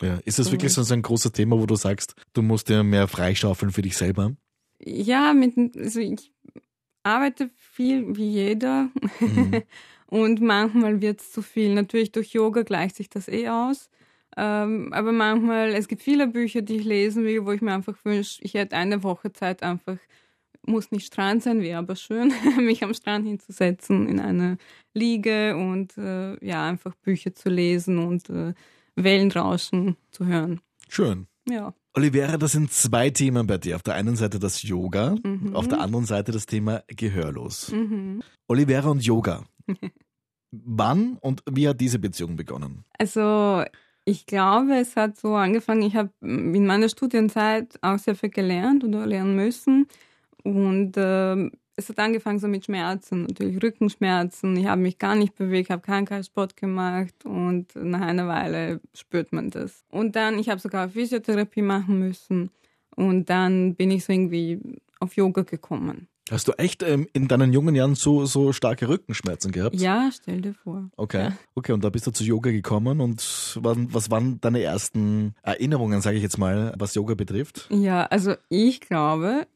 Ja. 0.00 0.18
Ist 0.24 0.38
das 0.38 0.50
wirklich 0.50 0.72
so 0.72 0.94
ein 0.94 1.02
großes 1.02 1.32
Thema, 1.32 1.58
wo 1.58 1.66
du 1.66 1.76
sagst, 1.76 2.14
du 2.32 2.42
musst 2.42 2.68
dir 2.68 2.82
mehr 2.82 3.08
freischaufeln 3.08 3.72
für 3.72 3.82
dich 3.82 3.96
selber? 3.96 4.34
Ja, 4.78 5.34
mit, 5.34 5.56
also 5.76 6.00
ich 6.00 6.32
arbeite 7.02 7.50
viel 7.56 8.16
wie 8.16 8.30
jeder 8.30 8.90
Mhm. 9.20 9.62
und 10.06 10.40
manchmal 10.40 11.00
wird 11.00 11.20
es 11.20 11.32
zu 11.32 11.42
viel. 11.42 11.74
Natürlich 11.74 12.12
durch 12.12 12.32
Yoga 12.32 12.62
gleicht 12.62 12.96
sich 12.96 13.10
das 13.10 13.28
eh 13.28 13.48
aus. 13.48 13.90
Ähm, 14.36 14.92
aber 14.92 15.12
manchmal, 15.12 15.74
es 15.74 15.88
gibt 15.88 16.02
viele 16.02 16.28
Bücher, 16.28 16.62
die 16.62 16.76
ich 16.76 16.84
lesen 16.84 17.24
will, 17.24 17.44
wo 17.44 17.52
ich 17.52 17.60
mir 17.60 17.74
einfach 17.74 17.96
wünsche, 18.04 18.42
ich 18.42 18.54
hätte 18.54 18.76
eine 18.76 19.02
Woche 19.02 19.32
Zeit 19.32 19.62
einfach, 19.62 19.98
muss 20.66 20.90
nicht 20.90 21.06
Strand 21.06 21.42
sein, 21.42 21.60
wäre 21.60 21.78
aber 21.78 21.96
schön, 21.96 22.32
mich 22.58 22.82
am 22.84 22.94
Strand 22.94 23.26
hinzusetzen 23.26 24.08
in 24.08 24.20
eine 24.20 24.58
Liege 24.94 25.56
und 25.56 25.96
äh, 25.98 26.44
ja, 26.44 26.66
einfach 26.68 26.94
Bücher 26.96 27.34
zu 27.34 27.48
lesen 27.48 27.98
und 27.98 28.28
äh, 28.30 28.54
Wellenrauschen 28.96 29.96
zu 30.10 30.26
hören. 30.26 30.60
Schön. 30.88 31.26
Ja. 31.48 31.74
Olivera, 31.94 32.36
das 32.36 32.52
sind 32.52 32.70
zwei 32.72 33.10
Themen 33.10 33.46
bei 33.46 33.58
dir. 33.58 33.76
Auf 33.76 33.82
der 33.82 33.94
einen 33.94 34.14
Seite 34.16 34.38
das 34.38 34.62
Yoga, 34.62 35.16
Mhm. 35.24 35.56
auf 35.56 35.66
der 35.66 35.80
anderen 35.80 36.04
Seite 36.06 36.30
das 36.32 36.46
Thema 36.46 36.82
Gehörlos. 36.88 37.72
Mhm. 37.72 38.22
Olivera 38.48 38.90
und 38.90 39.04
Yoga. 39.04 39.44
Wann 40.52 41.16
und 41.20 41.42
wie 41.50 41.68
hat 41.68 41.80
diese 41.80 41.98
Beziehung 41.98 42.36
begonnen? 42.36 42.84
Also 42.98 43.64
ich 44.04 44.26
glaube, 44.26 44.74
es 44.78 44.96
hat 44.96 45.16
so 45.16 45.34
angefangen, 45.36 45.82
ich 45.82 45.94
habe 45.94 46.10
in 46.20 46.66
meiner 46.66 46.88
Studienzeit 46.88 47.78
auch 47.82 47.98
sehr 47.98 48.16
viel 48.16 48.30
gelernt 48.30 48.82
oder 48.82 49.06
lernen 49.06 49.36
müssen. 49.36 49.86
Und 50.42 50.92
ähm, 50.96 51.52
es 51.76 51.88
hat 51.88 51.98
angefangen 51.98 52.38
so 52.38 52.48
mit 52.48 52.64
Schmerzen, 52.64 53.22
natürlich 53.22 53.62
Rückenschmerzen. 53.62 54.56
Ich 54.56 54.66
habe 54.66 54.80
mich 54.80 54.98
gar 54.98 55.14
nicht 55.14 55.34
bewegt, 55.34 55.70
habe 55.70 55.82
keinen 55.82 56.06
Kraftsport 56.06 56.56
gemacht 56.56 57.14
und 57.24 57.74
nach 57.74 58.02
einer 58.02 58.28
Weile 58.28 58.80
spürt 58.94 59.32
man 59.32 59.50
das. 59.50 59.84
Und 59.88 60.16
dann, 60.16 60.38
ich 60.38 60.48
habe 60.48 60.60
sogar 60.60 60.88
Physiotherapie 60.88 61.62
machen 61.62 61.98
müssen. 61.98 62.50
Und 62.96 63.30
dann 63.30 63.76
bin 63.76 63.90
ich 63.90 64.04
so 64.04 64.12
irgendwie 64.12 64.60
auf 64.98 65.16
Yoga 65.16 65.42
gekommen. 65.42 66.08
Hast 66.30 66.46
du 66.46 66.52
echt 66.52 66.84
ähm, 66.84 67.08
in 67.12 67.26
deinen 67.26 67.52
jungen 67.52 67.74
Jahren 67.74 67.96
so, 67.96 68.24
so 68.24 68.52
starke 68.52 68.88
Rückenschmerzen 68.88 69.50
gehabt? 69.50 69.74
Ja, 69.74 70.10
stell 70.12 70.40
dir 70.40 70.54
vor. 70.54 70.88
Okay. 70.96 71.24
Ja. 71.24 71.32
Okay, 71.56 71.72
und 71.72 71.82
da 71.82 71.90
bist 71.90 72.06
du 72.06 72.12
zu 72.12 72.22
Yoga 72.22 72.52
gekommen 72.52 73.00
und 73.00 73.58
wann, 73.60 73.92
was 73.92 74.10
waren 74.10 74.40
deine 74.40 74.62
ersten 74.62 75.34
Erinnerungen, 75.42 76.00
sage 76.02 76.18
ich 76.18 76.22
jetzt 76.22 76.38
mal, 76.38 76.72
was 76.78 76.94
Yoga 76.94 77.14
betrifft? 77.14 77.68
Ja, 77.70 78.06
also 78.06 78.34
ich 78.48 78.80
glaube, 78.80 79.46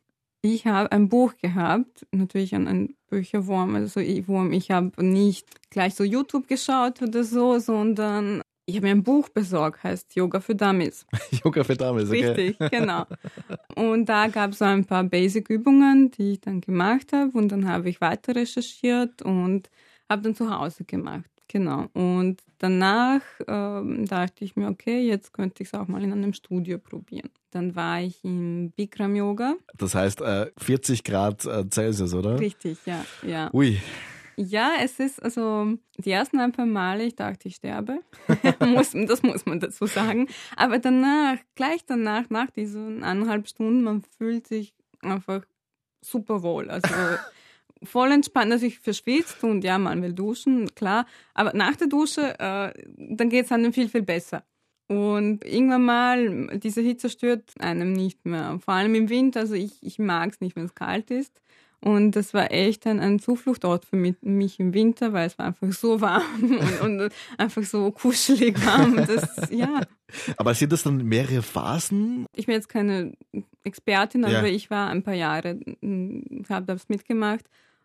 ich 0.44 0.66
habe 0.66 0.92
ein 0.92 1.08
Buch 1.08 1.34
gehabt, 1.38 2.06
natürlich 2.12 2.54
ein, 2.54 2.68
ein 2.68 2.96
Bücherwurm, 3.08 3.76
also 3.76 4.00
ich, 4.00 4.28
Wurm. 4.28 4.52
Ich 4.52 4.70
habe 4.70 4.92
nicht 5.02 5.48
gleich 5.70 5.94
so 5.94 6.04
YouTube 6.04 6.48
geschaut 6.48 7.00
oder 7.00 7.24
so, 7.24 7.58
sondern 7.58 8.42
ich 8.66 8.76
habe 8.76 8.86
mir 8.86 8.92
ein 8.92 9.02
Buch 9.02 9.30
besorgt, 9.30 9.82
heißt 9.82 10.14
Yoga 10.14 10.40
für 10.40 10.54
Dummies. 10.54 11.06
Yoga 11.44 11.64
für 11.64 11.76
damals, 11.76 12.10
okay. 12.10 12.26
Richtig, 12.26 12.58
genau. 12.70 13.06
Und 13.74 14.06
da 14.06 14.26
gab 14.26 14.50
es 14.50 14.58
so 14.58 14.66
ein 14.66 14.84
paar 14.84 15.04
Basic-Übungen, 15.04 16.10
die 16.10 16.32
ich 16.32 16.40
dann 16.42 16.60
gemacht 16.60 17.14
habe 17.14 17.30
und 17.38 17.48
dann 17.50 17.66
habe 17.66 17.88
ich 17.88 18.02
weiter 18.02 18.34
recherchiert 18.34 19.22
und 19.22 19.70
habe 20.10 20.20
dann 20.20 20.34
zu 20.34 20.50
Hause 20.50 20.84
gemacht. 20.84 21.30
Genau. 21.54 21.86
Und 21.92 22.42
danach 22.58 23.20
ähm, 23.46 24.06
dachte 24.06 24.44
ich 24.44 24.56
mir, 24.56 24.66
okay, 24.66 25.06
jetzt 25.06 25.32
könnte 25.32 25.62
ich 25.62 25.68
es 25.68 25.74
auch 25.74 25.86
mal 25.86 26.02
in 26.02 26.10
einem 26.10 26.32
Studio 26.32 26.78
probieren. 26.78 27.30
Dann 27.52 27.76
war 27.76 28.00
ich 28.00 28.24
im 28.24 28.72
Bikram 28.72 29.14
Yoga. 29.14 29.54
Das 29.78 29.94
heißt 29.94 30.20
äh, 30.20 30.50
40 30.58 31.04
Grad 31.04 31.44
äh, 31.44 31.64
Celsius, 31.70 32.12
oder? 32.12 32.40
Richtig, 32.40 32.78
ja, 32.86 33.04
ja. 33.22 33.50
Ui, 33.52 33.78
Ja, 34.34 34.72
es 34.82 34.98
ist 34.98 35.22
also 35.22 35.78
die 35.96 36.10
ersten 36.10 36.40
ein 36.40 36.50
paar 36.50 36.66
Male, 36.66 37.04
ich 37.04 37.14
dachte, 37.14 37.46
ich 37.46 37.54
sterbe. 37.54 38.00
muss, 38.58 38.90
das 39.06 39.22
muss 39.22 39.46
man 39.46 39.60
dazu 39.60 39.86
sagen. 39.86 40.26
Aber 40.56 40.80
danach, 40.80 41.36
gleich 41.54 41.86
danach, 41.86 42.30
nach 42.30 42.50
diesen 42.50 43.04
eineinhalb 43.04 43.46
Stunden, 43.46 43.84
man 43.84 44.02
fühlt 44.18 44.48
sich 44.48 44.74
einfach 45.02 45.42
super 46.00 46.42
wohl. 46.42 46.68
Also 46.68 46.88
voll 47.84 48.12
entspannt, 48.12 48.52
dass 48.52 48.62
ich 48.62 48.78
verschwitzt 48.78 49.42
und 49.44 49.64
ja, 49.64 49.78
man 49.78 50.02
will 50.02 50.12
duschen, 50.12 50.74
klar. 50.74 51.06
Aber 51.34 51.52
nach 51.54 51.76
der 51.76 51.88
Dusche, 51.88 52.38
äh, 52.38 52.72
dann 52.96 53.28
geht 53.28 53.46
es 53.46 53.52
einem 53.52 53.72
viel, 53.72 53.88
viel 53.88 54.02
besser. 54.02 54.44
Und 54.86 55.44
irgendwann 55.44 55.84
mal, 55.84 56.58
diese 56.58 56.82
Hitze 56.82 57.08
stört 57.08 57.52
einem 57.58 57.92
nicht 57.92 58.24
mehr. 58.26 58.58
Vor 58.62 58.74
allem 58.74 58.94
im 58.94 59.08
Winter, 59.08 59.40
also 59.40 59.54
ich, 59.54 59.82
ich 59.82 59.98
mag 59.98 60.32
es 60.32 60.40
nicht, 60.40 60.56
wenn 60.56 60.66
es 60.66 60.74
kalt 60.74 61.10
ist. 61.10 61.40
Und 61.84 62.12
das 62.12 62.32
war 62.32 62.50
echt 62.50 62.86
ein, 62.86 62.98
ein 62.98 63.18
Zufluchtort 63.18 63.84
für 63.84 63.96
mich, 63.96 64.14
mich, 64.22 64.58
im 64.58 64.72
Winter, 64.72 65.12
weil 65.12 65.26
es 65.26 65.38
war 65.38 65.44
einfach 65.44 65.70
so 65.70 66.00
warm 66.00 66.22
und, 66.82 67.00
und 67.00 67.12
einfach 67.36 67.62
so 67.62 67.90
kuschelig 67.90 68.64
warm. 68.64 68.96
Das, 69.06 69.50
ja. 69.50 69.82
Aber 70.38 70.54
sind 70.54 70.72
das 70.72 70.82
dann 70.82 71.04
mehrere 71.04 71.42
Phasen? 71.42 72.24
Ich 72.34 72.46
bin 72.46 72.54
jetzt 72.54 72.70
keine 72.70 73.12
Expertin, 73.64 74.24
aber 74.24 74.46
ja. 74.46 74.54
ich 74.54 74.70
war 74.70 74.88
ein 74.88 75.02
paar 75.02 75.14
Jahre, 75.14 75.60
habe 76.48 76.66
das 76.66 76.88
mitgemacht. 76.88 77.44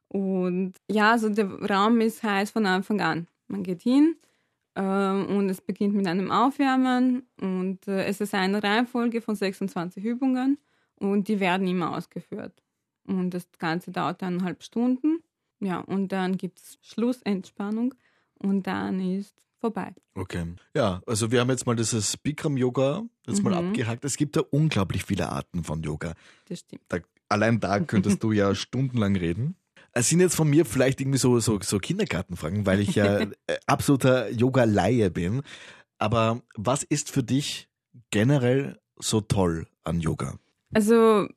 Und 0.09 0.73
ja, 0.89 1.11
also 1.11 1.29
der 1.29 1.47
Raum 1.47 2.01
ist 2.01 2.23
heiß 2.23 2.51
von 2.51 2.65
Anfang 2.65 2.99
an. 3.01 3.27
Man 3.47 3.63
geht 3.63 3.81
hin, 3.81 4.15
ähm, 4.79 5.25
und 5.25 5.49
es 5.49 5.59
beginnt 5.59 5.93
mit 5.93 6.07
einem 6.07 6.31
Aufwärmen 6.31 7.23
und 7.41 7.85
äh, 7.87 8.05
es 8.05 8.21
ist 8.21 8.33
eine 8.33 8.63
Reihenfolge 8.63 9.21
von 9.21 9.35
26 9.35 10.03
Übungen 10.05 10.57
und 10.95 11.27
die 11.27 11.39
werden 11.41 11.67
immer 11.67 11.97
ausgeführt. 11.97 12.63
Und 13.05 13.31
das 13.31 13.47
Ganze 13.57 13.91
dauert 13.91 14.23
eineinhalb 14.23 14.63
Stunden. 14.63 15.21
Ja, 15.59 15.79
und 15.79 16.13
dann 16.13 16.37
gibt 16.37 16.59
es 16.59 16.77
Schlussentspannung 16.81 17.93
und 18.37 18.67
dann 18.67 19.01
ist 19.01 19.35
vorbei. 19.57 19.93
Okay. 20.15 20.55
Ja, 20.73 21.01
also 21.05 21.29
wir 21.31 21.41
haben 21.41 21.49
jetzt 21.49 21.65
mal 21.65 21.75
dieses 21.75 22.15
Bikram-Yoga 22.15 23.03
jetzt 23.27 23.39
mhm. 23.39 23.49
mal 23.49 23.53
abgehakt. 23.55 24.05
Es 24.05 24.15
gibt 24.15 24.37
ja 24.37 24.43
unglaublich 24.51 25.03
viele 25.03 25.29
Arten 25.29 25.65
von 25.65 25.83
Yoga. 25.83 26.13
Das 26.47 26.59
stimmt. 26.59 26.83
Da, 26.87 26.99
allein 27.27 27.59
da 27.59 27.81
könntest 27.81 28.23
du 28.23 28.31
ja 28.31 28.55
stundenlang 28.55 29.17
reden. 29.17 29.55
Es 29.93 30.09
sind 30.09 30.19
jetzt 30.19 30.35
von 30.35 30.49
mir 30.49 30.65
vielleicht 30.65 31.01
irgendwie 31.01 31.17
so, 31.17 31.39
so, 31.39 31.59
so 31.61 31.79
Kindergartenfragen, 31.79 32.65
weil 32.65 32.79
ich 32.79 32.95
ja 32.95 33.19
äh, 33.47 33.57
absoluter 33.65 34.29
Yoga-Laie 34.31 35.09
bin. 35.09 35.41
Aber 35.97 36.41
was 36.55 36.83
ist 36.83 37.11
für 37.11 37.23
dich 37.23 37.69
generell 38.11 38.79
so 38.97 39.21
toll 39.21 39.67
an 39.83 39.99
Yoga? 39.99 40.35
Also, 40.73 41.27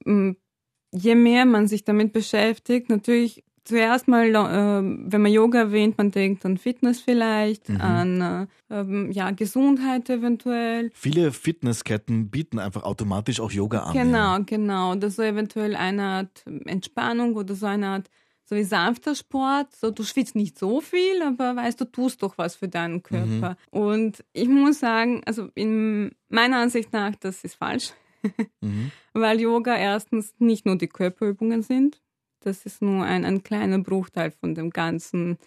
je 0.92 1.14
mehr 1.14 1.46
man 1.46 1.66
sich 1.66 1.84
damit 1.84 2.12
beschäftigt, 2.12 2.90
natürlich 2.90 3.42
zuerst 3.64 4.08
mal, 4.08 4.28
äh, 4.28 4.82
wenn 5.12 5.22
man 5.22 5.32
Yoga 5.32 5.60
erwähnt, 5.60 5.98
man 5.98 6.10
denkt 6.10 6.44
an 6.44 6.58
Fitness 6.58 7.00
vielleicht, 7.00 7.68
mhm. 7.68 7.80
an 7.80 8.20
äh, 8.20 8.46
ähm, 8.70 9.10
ja, 9.12 9.30
Gesundheit 9.30 10.10
eventuell. 10.10 10.90
Viele 10.94 11.32
Fitnessketten 11.32 12.30
bieten 12.30 12.58
einfach 12.58 12.82
automatisch 12.82 13.40
auch 13.40 13.52
Yoga 13.52 13.80
an. 13.80 13.92
Genau, 13.92 14.36
ja. 14.36 14.38
genau. 14.38 14.92
Oder 14.92 15.10
so 15.10 15.22
eventuell 15.22 15.76
eine 15.76 16.02
Art 16.02 16.44
Entspannung 16.66 17.36
oder 17.36 17.54
so 17.54 17.66
eine 17.66 17.88
Art 17.88 18.10
so 18.52 18.58
wie 18.58 18.64
sanfter 18.64 19.14
Sport, 19.14 19.74
so 19.74 19.90
du 19.90 20.04
schwitzt 20.04 20.34
nicht 20.34 20.58
so 20.58 20.82
viel, 20.82 21.22
aber 21.22 21.56
weißt 21.56 21.80
du, 21.80 21.86
tust 21.86 22.22
doch 22.22 22.36
was 22.36 22.54
für 22.54 22.68
deinen 22.68 23.02
Körper. 23.02 23.56
Mhm. 23.72 23.80
Und 23.80 24.24
ich 24.34 24.46
muss 24.46 24.78
sagen, 24.78 25.22
also 25.24 25.48
in 25.54 26.12
meiner 26.28 26.58
Ansicht 26.58 26.92
nach, 26.92 27.16
das 27.16 27.44
ist 27.44 27.54
falsch, 27.54 27.92
mhm. 28.60 28.90
weil 29.14 29.40
Yoga 29.40 29.74
erstens 29.74 30.34
nicht 30.38 30.66
nur 30.66 30.76
die 30.76 30.88
Körperübungen 30.88 31.62
sind, 31.62 32.02
das 32.40 32.66
ist 32.66 32.82
nur 32.82 33.04
ein, 33.04 33.24
ein 33.24 33.42
kleiner 33.42 33.78
Bruchteil 33.78 34.32
von 34.32 34.54
dem 34.54 34.68
Ganzen. 34.68 35.38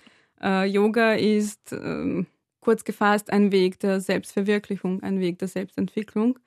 Äh, 0.42 0.66
Yoga 0.66 1.14
ist 1.14 1.74
äh, 1.74 2.26
kurz 2.60 2.86
gefasst 2.86 3.32
ein 3.32 3.52
Weg 3.52 3.80
der 3.82 4.02
Selbstverwirklichung, 4.02 5.04
ein 5.04 5.20
Weg 5.20 5.38
der 5.38 5.48
Selbstentwicklung. 5.48 6.40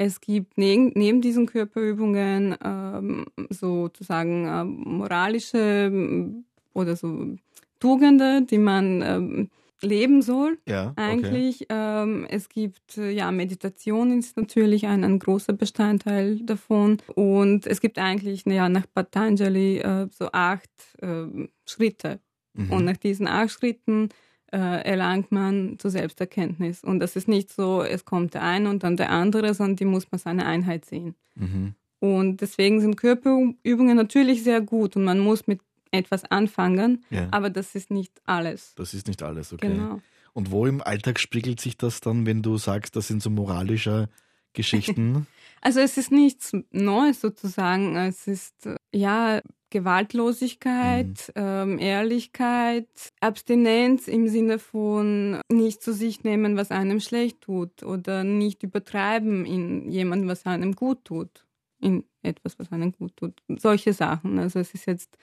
Es 0.00 0.22
gibt 0.22 0.56
neben, 0.56 0.92
neben 0.94 1.20
diesen 1.20 1.44
Körperübungen 1.44 2.56
ähm, 2.64 3.26
sozusagen 3.50 4.46
äh, 4.46 4.64
moralische 4.64 5.58
ähm, 5.58 6.46
oder 6.72 6.96
so 6.96 7.36
Tugenden, 7.80 8.46
die 8.46 8.56
man 8.56 9.02
ähm, 9.02 9.50
leben 9.82 10.22
soll. 10.22 10.56
Ja, 10.66 10.94
eigentlich. 10.96 11.64
Okay. 11.64 12.02
Ähm, 12.02 12.26
es 12.30 12.48
gibt 12.48 12.96
äh, 12.96 13.10
ja 13.10 13.30
Meditation 13.30 14.18
ist 14.18 14.38
natürlich 14.38 14.86
ein, 14.86 15.04
ein 15.04 15.18
großer 15.18 15.52
Bestandteil 15.52 16.38
davon 16.46 16.96
und 17.14 17.66
es 17.66 17.82
gibt 17.82 17.98
eigentlich 17.98 18.46
ja 18.46 18.70
nach 18.70 18.86
Patanjali 18.94 19.80
äh, 19.80 20.08
so 20.10 20.30
acht 20.32 20.70
äh, 21.02 21.26
Schritte 21.66 22.20
mhm. 22.54 22.72
und 22.72 22.84
nach 22.86 22.96
diesen 22.96 23.28
acht 23.28 23.50
Schritten 23.50 24.08
erlangt 24.56 25.32
man 25.32 25.78
zur 25.78 25.90
Selbsterkenntnis. 25.90 26.82
Und 26.82 27.00
das 27.00 27.16
ist 27.16 27.28
nicht 27.28 27.52
so, 27.52 27.82
es 27.82 28.04
kommt 28.04 28.34
der 28.34 28.42
eine 28.42 28.68
und 28.68 28.82
dann 28.82 28.96
der 28.96 29.10
andere, 29.10 29.54
sondern 29.54 29.76
die 29.76 29.84
muss 29.84 30.10
man 30.10 30.18
seine 30.18 30.46
Einheit 30.46 30.84
sehen. 30.84 31.14
Mhm. 31.34 31.74
Und 32.00 32.40
deswegen 32.40 32.80
sind 32.80 32.96
Körperübungen 32.96 33.96
natürlich 33.96 34.42
sehr 34.42 34.60
gut 34.60 34.96
und 34.96 35.04
man 35.04 35.20
muss 35.20 35.46
mit 35.46 35.60
etwas 35.92 36.24
anfangen, 36.24 37.04
ja. 37.10 37.28
aber 37.30 37.50
das 37.50 37.74
ist 37.74 37.90
nicht 37.90 38.20
alles. 38.24 38.74
Das 38.76 38.94
ist 38.94 39.06
nicht 39.06 39.22
alles, 39.22 39.52
okay. 39.52 39.68
Genau. 39.68 40.00
Und 40.32 40.50
wo 40.50 40.66
im 40.66 40.80
Alltag 40.80 41.18
spiegelt 41.18 41.60
sich 41.60 41.76
das 41.76 42.00
dann, 42.00 42.26
wenn 42.26 42.42
du 42.42 42.56
sagst, 42.56 42.96
das 42.96 43.08
sind 43.08 43.22
so 43.22 43.30
moralische 43.30 44.08
Geschichten? 44.52 45.26
also 45.60 45.80
es 45.80 45.96
ist 45.96 46.12
nichts 46.12 46.52
Neues 46.70 47.20
sozusagen. 47.20 47.96
Es 47.96 48.26
ist 48.26 48.68
ja 48.92 49.42
Gewaltlosigkeit, 49.70 51.06
mhm. 51.06 51.32
ähm, 51.36 51.78
Ehrlichkeit, 51.78 52.88
Abstinenz 53.20 54.08
im 54.08 54.28
Sinne 54.28 54.58
von 54.58 55.40
nicht 55.48 55.82
zu 55.82 55.92
sich 55.92 56.24
nehmen, 56.24 56.56
was 56.56 56.70
einem 56.70 57.00
schlecht 57.00 57.40
tut 57.40 57.82
oder 57.82 58.24
nicht 58.24 58.62
übertreiben 58.62 59.46
in 59.46 59.90
jemandem, 59.90 60.28
was 60.28 60.44
einem 60.46 60.74
gut 60.74 61.04
tut, 61.04 61.46
in 61.80 62.04
etwas, 62.22 62.58
was 62.58 62.70
einem 62.72 62.92
gut 62.92 63.16
tut. 63.16 63.40
Solche 63.48 63.92
Sachen. 63.92 64.38
Also 64.38 64.58
es 64.58 64.74
ist 64.74 64.86
jetzt 64.86 65.16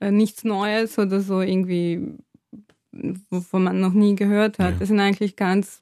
äh, 0.00 0.10
nichts 0.10 0.44
Neues 0.44 0.98
oder 0.98 1.20
so 1.20 1.40
irgendwie, 1.40 2.14
wovon 3.30 3.64
man 3.64 3.80
noch 3.80 3.92
nie 3.92 4.14
gehört 4.14 4.58
hat. 4.58 4.74
Ja. 4.74 4.78
Das 4.78 4.88
sind 4.88 5.00
eigentlich 5.00 5.36
ganz 5.36 5.80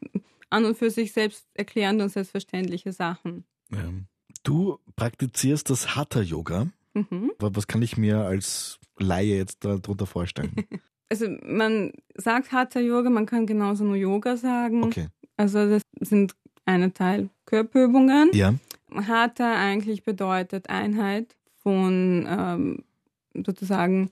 an 0.51 0.65
und 0.65 0.77
für 0.77 0.91
sich 0.91 1.13
selbst 1.13 1.47
erklärende 1.55 2.05
und 2.05 2.11
selbstverständliche 2.11 2.93
Sachen. 2.93 3.45
Ja. 3.73 3.91
Du 4.45 4.79
praktizierst 4.95 5.71
das 5.71 5.97
Hatha-Yoga. 5.97 6.69
Mhm. 6.95 7.33
Was 7.39 7.67
kann 7.67 7.83
ich 7.83 7.97
mir 7.97 8.21
als 8.21 8.79
Laie 8.99 9.37
jetzt 9.37 9.65
darunter 9.65 10.07
vorstellen? 10.07 10.53
Also 11.11 11.29
man 11.47 11.93
sagt 12.17 12.51
Hatha 12.51 12.81
Yoga, 12.81 13.11
man 13.11 13.27
kann 13.27 13.47
genauso 13.47 13.85
nur 13.85 13.95
Yoga 13.95 14.37
sagen. 14.37 14.83
Okay. 14.83 15.09
Also 15.37 15.69
das 15.69 15.83
sind 16.01 16.35
eine 16.65 16.93
Teil 16.93 17.29
Körperübungen. 17.45 18.31
Ja. 18.33 18.55
Hatha 18.91 19.55
eigentlich 19.55 20.03
bedeutet 20.03 20.71
Einheit 20.71 21.37
von 21.63 22.27
ähm, 22.29 22.85
sozusagen 23.45 24.11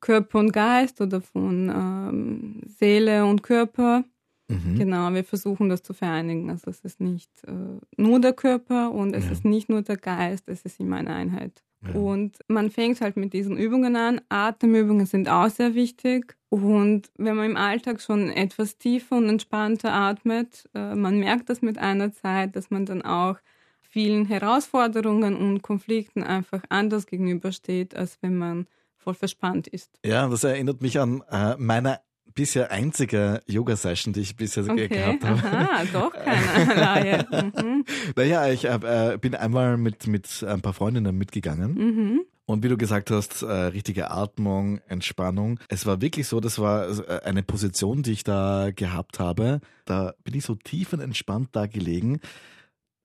Körper 0.00 0.40
und 0.40 0.52
Geist 0.52 1.00
oder 1.00 1.20
von 1.20 1.70
ähm, 1.70 2.60
Seele 2.66 3.24
und 3.24 3.42
Körper. 3.42 4.04
Mhm. 4.52 4.78
Genau, 4.78 5.12
wir 5.12 5.24
versuchen 5.24 5.68
das 5.68 5.82
zu 5.82 5.94
vereinigen. 5.94 6.50
Also 6.50 6.70
es 6.70 6.80
ist 6.80 7.00
nicht 7.00 7.30
äh, 7.46 7.52
nur 7.96 8.20
der 8.20 8.32
Körper 8.32 8.92
und 8.92 9.14
es 9.14 9.26
ja. 9.26 9.32
ist 9.32 9.44
nicht 9.44 9.68
nur 9.68 9.82
der 9.82 9.96
Geist, 9.96 10.48
es 10.48 10.62
ist 10.62 10.80
immer 10.80 10.96
eine 10.96 11.14
Einheit. 11.14 11.62
Und 11.94 12.38
man 12.46 12.70
fängt 12.70 13.00
halt 13.00 13.16
mit 13.16 13.32
diesen 13.32 13.56
Übungen 13.56 13.96
an. 13.96 14.20
Atemübungen 14.28 15.06
sind 15.06 15.28
auch 15.28 15.48
sehr 15.48 15.74
wichtig. 15.74 16.36
Und 16.48 17.10
wenn 17.16 17.34
man 17.34 17.50
im 17.50 17.56
Alltag 17.56 18.00
schon 18.00 18.30
etwas 18.30 18.78
tiefer 18.78 19.16
und 19.16 19.28
entspannter 19.28 19.92
atmet, 19.92 20.68
äh, 20.74 20.94
man 20.94 21.18
merkt 21.18 21.50
das 21.50 21.60
mit 21.62 21.78
einer 21.78 22.12
Zeit, 22.12 22.54
dass 22.54 22.70
man 22.70 22.86
dann 22.86 23.02
auch 23.02 23.38
vielen 23.80 24.26
Herausforderungen 24.26 25.34
und 25.34 25.62
Konflikten 25.62 26.22
einfach 26.22 26.62
anders 26.68 27.06
gegenübersteht, 27.06 27.96
als 27.96 28.18
wenn 28.20 28.36
man 28.36 28.66
voll 28.96 29.14
verspannt 29.14 29.66
ist. 29.66 29.90
Ja, 30.04 30.28
das 30.28 30.44
erinnert 30.44 30.80
mich 30.82 31.00
an 31.00 31.22
äh, 31.30 31.56
meine 31.58 32.00
bisher 32.34 32.70
einzige 32.70 33.40
Yoga-Session, 33.46 34.12
die 34.12 34.20
ich 34.20 34.36
bisher 34.36 34.64
okay. 34.64 34.88
gehabt 34.88 35.24
habe. 35.24 35.42
Aha, 35.42 35.84
doch 35.92 36.12
keine. 36.12 37.26
Mhm. 37.62 37.84
Naja, 38.16 38.48
ich 38.48 38.64
äh, 38.64 39.18
bin 39.20 39.34
einmal 39.34 39.76
mit, 39.76 40.06
mit 40.06 40.44
ein 40.46 40.60
paar 40.60 40.72
Freundinnen 40.72 41.16
mitgegangen. 41.16 41.74
Mhm. 41.74 42.20
Und 42.44 42.62
wie 42.62 42.68
du 42.68 42.76
gesagt 42.76 43.10
hast, 43.10 43.42
äh, 43.42 43.46
richtige 43.46 44.10
Atmung, 44.10 44.80
Entspannung. 44.88 45.60
Es 45.68 45.86
war 45.86 46.00
wirklich 46.00 46.26
so, 46.26 46.40
das 46.40 46.58
war 46.58 46.88
äh, 47.08 47.20
eine 47.24 47.42
Position, 47.42 48.02
die 48.02 48.12
ich 48.12 48.24
da 48.24 48.70
gehabt 48.74 49.20
habe. 49.20 49.60
Da 49.84 50.14
bin 50.24 50.34
ich 50.34 50.44
so 50.44 50.54
tief 50.54 50.92
und 50.92 51.00
entspannt 51.00 51.50
da 51.52 51.66
gelegen. 51.66 52.20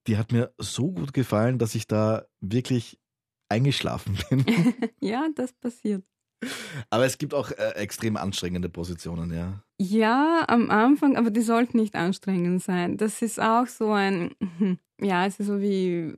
Die 0.07 0.17
hat 0.17 0.31
mir 0.31 0.53
so 0.57 0.91
gut 0.91 1.13
gefallen, 1.13 1.60
dass 1.60 1.75
ich 1.75 1.88
da 1.88 2.25
wirklich 2.41 3.00
eingeschlafen 3.50 4.17
bin. 4.29 4.46
ja, 5.01 5.27
das 5.36 5.53
passiert. 5.53 6.03
Aber 6.89 7.06
es 7.06 7.17
gibt 7.17 7.34
auch 7.34 7.51
äh, 7.51 7.72
extrem 7.75 8.17
anstrengende 8.17 8.70
Positionen, 8.70 9.34
ja. 9.34 9.63
Ja, 9.79 10.46
am 10.48 10.70
Anfang, 10.70 11.17
aber 11.17 11.32
die 11.32 11.41
sollten 11.41 11.77
nicht 11.77 11.96
anstrengend 11.96 12.62
sein. 12.63 12.98
Das 12.98 13.22
ist 13.22 13.39
auch 13.39 13.67
so 13.67 13.91
ein, 13.91 14.32
ja, 15.01 15.25
es 15.25 15.39
ist 15.39 15.48
so 15.48 15.62
wie, 15.62 16.13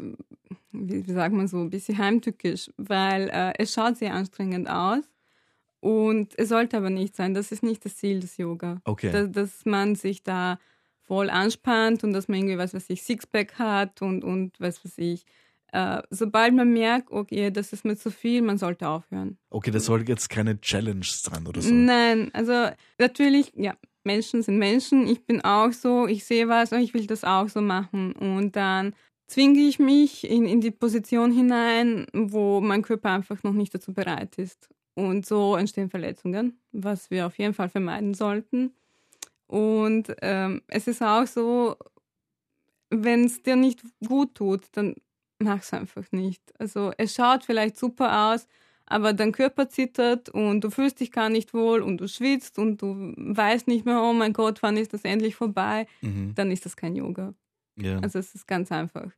wie, 0.72 1.08
wie 1.08 1.12
sagt 1.12 1.34
man 1.34 1.48
so, 1.48 1.58
ein 1.58 1.70
bisschen 1.70 1.98
heimtückisch, 1.98 2.70
weil 2.78 3.30
äh, 3.30 3.54
es 3.58 3.74
schaut 3.74 3.98
sehr 3.98 4.14
anstrengend 4.14 4.70
aus. 4.70 5.04
Und 5.82 6.38
es 6.38 6.50
sollte 6.50 6.78
aber 6.78 6.90
nicht 6.90 7.16
sein. 7.16 7.34
Das 7.34 7.54
ist 7.54 7.64
nicht 7.64 7.86
das 7.86 7.96
Ziel 7.96 8.20
des 8.20 8.36
Yoga. 8.36 8.82
Okay. 8.84 9.12
Dass, 9.12 9.32
dass 9.32 9.66
man 9.66 9.96
sich 9.96 10.24
da 10.24 10.60
voll 11.10 11.30
anspannt 11.30 12.04
und 12.04 12.14
dass 12.14 12.28
man 12.28 12.40
irgendwie, 12.40 12.58
was 12.58 12.74
weiß 12.74 12.90
ich, 12.90 13.02
Sixpack 13.02 13.58
hat 13.58 14.02
und, 14.02 14.24
und 14.24 14.60
was 14.60 14.84
weiß 14.84 14.98
ich, 14.98 15.26
äh, 15.72 16.02
sobald 16.10 16.54
man 16.54 16.72
merkt, 16.74 17.12
okay, 17.12 17.52
das 17.52 17.74
ist 17.74 17.86
mir 17.86 17.96
zu 17.96 18.12
viel, 18.12 18.42
man 18.42 18.58
sollte 18.58 18.88
aufhören. 18.88 19.38
Okay, 19.50 19.72
das 19.72 19.86
soll 19.86 20.08
jetzt 20.08 20.30
keine 20.30 20.60
Challenge 20.60 21.06
sein 21.06 21.46
oder 21.48 21.62
so. 21.62 21.74
Nein, 21.74 22.30
also 22.34 22.70
natürlich, 22.98 23.52
ja, 23.56 23.76
Menschen 24.04 24.42
sind 24.42 24.58
Menschen. 24.58 25.08
Ich 25.08 25.26
bin 25.26 25.42
auch 25.42 25.72
so, 25.72 26.08
ich 26.08 26.26
sehe 26.26 26.48
was 26.48 26.72
und 26.72 26.80
ich 26.80 26.94
will 26.94 27.06
das 27.06 27.24
auch 27.24 27.50
so 27.50 27.62
machen. 27.62 28.14
Und 28.14 28.56
dann 28.56 28.94
zwinge 29.28 29.60
ich 29.60 29.80
mich 29.80 30.28
in, 30.28 30.46
in 30.46 30.62
die 30.62 30.72
Position 30.72 31.32
hinein, 31.32 32.08
wo 32.14 32.62
mein 32.62 32.82
Körper 32.82 33.12
einfach 33.12 33.44
noch 33.44 33.54
nicht 33.54 33.74
dazu 33.74 33.94
bereit 33.94 34.38
ist. 34.38 34.70
Und 34.96 35.26
so 35.26 35.56
entstehen 35.56 35.90
Verletzungen, 35.90 36.60
was 36.72 37.12
wir 37.12 37.28
auf 37.28 37.38
jeden 37.38 37.54
Fall 37.54 37.70
vermeiden 37.70 38.14
sollten. 38.14 38.74
Und 39.48 40.14
ähm, 40.22 40.62
es 40.68 40.88
ist 40.88 41.02
auch 41.02 41.26
so, 41.26 41.78
wenn 42.90 43.26
es 43.26 43.42
dir 43.44 43.56
nicht 43.56 43.82
gut 44.06 44.36
tut, 44.36 44.62
dann 44.74 44.96
mach 45.40 45.62
es 45.62 45.74
einfach 45.74 46.12
nicht. 46.12 46.42
Also 46.60 46.92
es 46.98 47.16
schaut 47.16 47.44
vielleicht 47.44 47.78
super 47.78 48.32
aus, 48.34 48.48
aber 48.86 49.14
dein 49.14 49.32
Körper 49.32 49.70
zittert 49.70 50.30
und 50.30 50.62
du 50.62 50.70
fühlst 50.70 51.00
dich 51.00 51.12
gar 51.12 51.30
nicht 51.30 51.54
wohl 51.54 51.82
und 51.82 51.98
du 51.98 52.08
schwitzt 52.08 52.58
und 52.58 52.82
du 52.82 53.14
weißt 53.18 53.68
nicht 53.68 53.86
mehr, 53.86 54.02
oh 54.02 54.14
mein 54.14 54.34
Gott, 54.34 54.62
wann 54.62 54.78
ist 54.78 54.94
das 54.94 55.04
endlich 55.04 55.36
vorbei, 55.36 55.88
mhm. 56.02 56.34
dann 56.36 56.52
ist 56.52 56.66
das 56.66 56.76
kein 56.76 56.96
Yoga. 56.96 57.34
Ja. 57.76 58.00
Also 58.00 58.20
es 58.20 58.36
ist 58.36 58.48
ganz 58.48 58.72
einfach. 58.72 59.12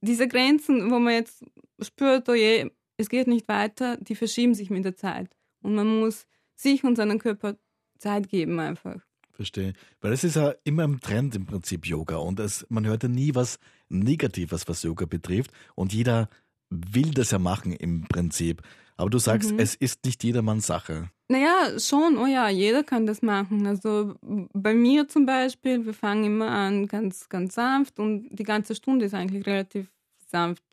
Diese 0.00 0.28
Grenzen, 0.28 0.90
wo 0.90 0.98
man 0.98 1.14
jetzt 1.14 1.44
spürt, 1.80 2.28
oh 2.28 2.34
je, 2.34 2.70
es 2.98 3.08
geht 3.08 3.26
nicht 3.26 3.48
weiter, 3.48 3.96
die 3.96 4.14
verschieben 4.14 4.54
sich 4.54 4.70
mit 4.70 4.84
der 4.84 4.96
Zeit. 4.96 5.34
Und 5.62 5.74
man 5.74 6.00
muss 6.00 6.26
sich 6.54 6.84
und 6.84 6.96
seinem 6.96 7.18
Körper 7.18 7.56
Zeit 7.98 8.28
geben 8.28 8.60
einfach. 8.60 9.00
Verstehe. 9.36 9.74
Weil 10.00 10.12
es 10.12 10.24
ist 10.24 10.36
ja 10.36 10.54
immer 10.64 10.84
im 10.84 11.00
Trend 11.00 11.36
im 11.36 11.44
Prinzip 11.44 11.86
Yoga 11.86 12.16
und 12.16 12.40
es, 12.40 12.66
man 12.70 12.86
hört 12.86 13.02
ja 13.02 13.08
nie 13.08 13.34
was 13.34 13.58
Negatives, 13.90 14.66
was 14.66 14.82
Yoga 14.82 15.04
betrifft 15.04 15.50
und 15.74 15.92
jeder 15.92 16.28
will 16.70 17.10
das 17.10 17.30
ja 17.30 17.38
machen 17.38 17.72
im 17.72 18.06
Prinzip. 18.08 18.62
Aber 18.96 19.10
du 19.10 19.18
sagst, 19.18 19.52
mhm. 19.52 19.58
es 19.58 19.74
ist 19.74 20.04
nicht 20.06 20.24
jedermanns 20.24 20.66
Sache. 20.66 21.10
Naja, 21.28 21.78
schon, 21.78 22.16
oh 22.16 22.26
ja, 22.26 22.48
jeder 22.48 22.82
kann 22.82 23.04
das 23.04 23.20
machen. 23.20 23.66
Also 23.66 24.14
bei 24.22 24.72
mir 24.72 25.06
zum 25.06 25.26
Beispiel, 25.26 25.84
wir 25.84 25.92
fangen 25.92 26.24
immer 26.24 26.50
an 26.50 26.86
ganz, 26.86 27.28
ganz 27.28 27.54
sanft 27.54 27.98
und 27.98 28.28
die 28.30 28.44
ganze 28.44 28.74
Stunde 28.74 29.04
ist 29.04 29.14
eigentlich 29.14 29.46
relativ 29.46 29.88
sanft. 30.28 30.64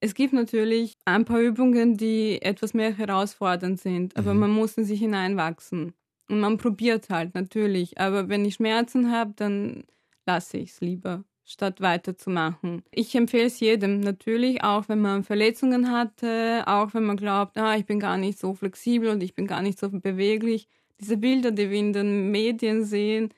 Es 0.00 0.14
gibt 0.14 0.32
natürlich 0.32 0.96
ein 1.04 1.24
paar 1.24 1.40
Übungen, 1.40 1.96
die 1.96 2.42
etwas 2.42 2.74
mehr 2.74 2.92
herausfordernd 2.92 3.80
sind, 3.80 4.16
aber 4.16 4.34
mhm. 4.34 4.40
man 4.40 4.50
muss 4.50 4.76
in 4.76 4.84
sich 4.84 4.98
hineinwachsen. 4.98 5.94
Und 6.28 6.40
man 6.40 6.56
probiert 6.56 7.10
halt 7.10 7.34
natürlich. 7.34 7.98
Aber 7.98 8.28
wenn 8.28 8.44
ich 8.44 8.54
Schmerzen 8.54 9.10
habe, 9.10 9.32
dann 9.36 9.84
lasse 10.26 10.58
ich 10.58 10.70
es 10.70 10.80
lieber 10.80 11.24
statt 11.44 11.80
weiterzumachen. 11.80 12.82
Ich 12.90 13.14
empfehle 13.14 13.46
es 13.46 13.60
jedem, 13.60 14.00
natürlich, 14.00 14.64
auch 14.64 14.88
wenn 14.88 15.00
man 15.00 15.24
Verletzungen 15.24 15.90
hatte, 15.90 16.64
auch 16.66 16.94
wenn 16.94 17.04
man 17.04 17.18
glaubt, 17.18 17.58
ah, 17.58 17.76
ich 17.76 17.84
bin 17.84 18.00
gar 18.00 18.16
nicht 18.16 18.38
so 18.38 18.54
flexibel 18.54 19.10
und 19.10 19.22
ich 19.22 19.34
bin 19.34 19.46
gar 19.46 19.60
nicht 19.60 19.78
so 19.78 19.90
beweglich. 19.90 20.68
Diese 21.00 21.18
Bilder, 21.18 21.50
die 21.50 21.70
wir 21.70 21.78
in 21.78 21.92
den 21.92 22.30
Medien 22.30 22.84
sehen, 22.84 23.28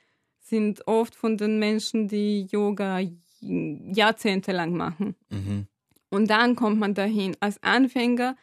sind 0.40 0.86
oft 0.86 1.16
von 1.16 1.36
den 1.36 1.58
Menschen, 1.58 2.06
die 2.06 2.46
Yoga 2.50 3.00
jahrzehntelang 3.40 4.76
machen. 4.76 5.16
Mhm. 5.30 5.66
Und 6.10 6.30
dann 6.30 6.54
kommt 6.54 6.78
man 6.78 6.94
dahin. 6.94 7.36
Als 7.40 7.60
Anfänger 7.62 8.36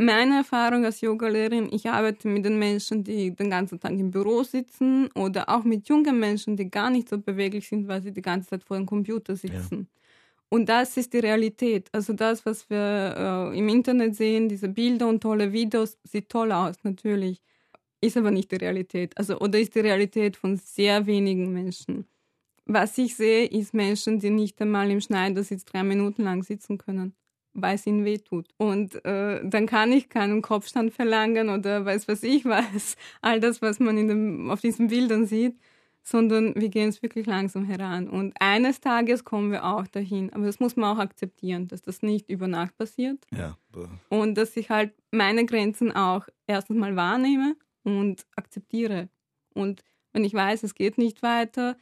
meine 0.00 0.38
Erfahrung 0.38 0.84
als 0.84 1.00
Yogalehrerin, 1.02 1.68
ich 1.72 1.88
arbeite 1.88 2.26
mit 2.26 2.44
den 2.44 2.58
Menschen, 2.58 3.04
die 3.04 3.34
den 3.34 3.50
ganzen 3.50 3.78
Tag 3.78 3.92
im 3.92 4.10
Büro 4.10 4.42
sitzen 4.42 5.08
oder 5.14 5.48
auch 5.48 5.64
mit 5.64 5.88
jungen 5.88 6.18
Menschen, 6.18 6.56
die 6.56 6.70
gar 6.70 6.90
nicht 6.90 7.08
so 7.08 7.18
beweglich 7.18 7.68
sind, 7.68 7.86
weil 7.86 8.02
sie 8.02 8.12
die 8.12 8.22
ganze 8.22 8.50
Zeit 8.50 8.64
vor 8.64 8.76
dem 8.78 8.86
Computer 8.86 9.36
sitzen. 9.36 9.88
Ja. 9.92 10.00
Und 10.48 10.68
das 10.68 10.96
ist 10.96 11.12
die 11.12 11.18
Realität. 11.18 11.88
Also 11.92 12.12
das, 12.12 12.44
was 12.44 12.68
wir 12.70 13.52
äh, 13.52 13.58
im 13.58 13.68
Internet 13.68 14.16
sehen, 14.16 14.48
diese 14.48 14.68
Bilder 14.68 15.06
und 15.06 15.20
tolle 15.20 15.52
Videos, 15.52 15.98
sieht 16.02 16.28
toll 16.28 16.50
aus, 16.50 16.76
natürlich. 16.82 17.40
Ist 18.00 18.16
aber 18.16 18.30
nicht 18.30 18.50
die 18.50 18.56
Realität. 18.56 19.16
Also, 19.18 19.38
oder 19.38 19.60
ist 19.60 19.74
die 19.74 19.80
Realität 19.80 20.36
von 20.36 20.56
sehr 20.56 21.06
wenigen 21.06 21.52
Menschen. 21.52 22.06
Was 22.64 22.96
ich 22.96 23.14
sehe, 23.14 23.46
ist 23.46 23.74
Menschen, 23.74 24.18
die 24.18 24.30
nicht 24.30 24.60
einmal 24.60 24.90
im 24.90 25.00
Schneidersitz 25.00 25.64
drei 25.66 25.82
Minuten 25.82 26.24
lang 26.24 26.42
sitzen 26.42 26.78
können 26.78 27.14
weil 27.54 27.74
es 27.74 27.86
ihnen 27.86 28.04
wehtut. 28.04 28.48
Und 28.56 29.04
äh, 29.04 29.40
dann 29.44 29.66
kann 29.66 29.92
ich 29.92 30.08
keinen 30.08 30.42
Kopfstand 30.42 30.92
verlangen 30.92 31.48
oder 31.48 31.84
weiß 31.84 32.08
was 32.08 32.22
ich 32.22 32.44
weiß, 32.46 32.96
all 33.20 33.40
das, 33.40 33.62
was 33.62 33.80
man 33.80 33.98
in 33.98 34.08
dem, 34.08 34.50
auf 34.50 34.60
diesen 34.60 34.88
Bildern 34.88 35.26
sieht, 35.26 35.58
sondern 36.02 36.54
wir 36.56 36.68
gehen 36.68 36.88
es 36.88 37.02
wirklich 37.02 37.26
langsam 37.26 37.64
heran. 37.64 38.08
Und 38.08 38.34
eines 38.40 38.80
Tages 38.80 39.24
kommen 39.24 39.52
wir 39.52 39.64
auch 39.64 39.86
dahin. 39.86 40.32
Aber 40.32 40.46
das 40.46 40.60
muss 40.60 40.76
man 40.76 40.96
auch 40.96 41.00
akzeptieren, 41.00 41.68
dass 41.68 41.82
das 41.82 42.02
nicht 42.02 42.30
über 42.30 42.48
Nacht 42.48 42.76
passiert. 42.76 43.18
Ja. 43.32 43.56
Und 44.08 44.36
dass 44.36 44.56
ich 44.56 44.70
halt 44.70 44.92
meine 45.10 45.44
Grenzen 45.44 45.92
auch 45.92 46.26
erstens 46.46 46.78
mal 46.78 46.96
wahrnehme 46.96 47.56
und 47.82 48.26
akzeptiere. 48.36 49.08
Und 49.52 49.82
wenn 50.12 50.24
ich 50.24 50.34
weiß, 50.34 50.62
es 50.62 50.74
geht 50.74 50.98
nicht 50.98 51.22
weiter, 51.22 51.76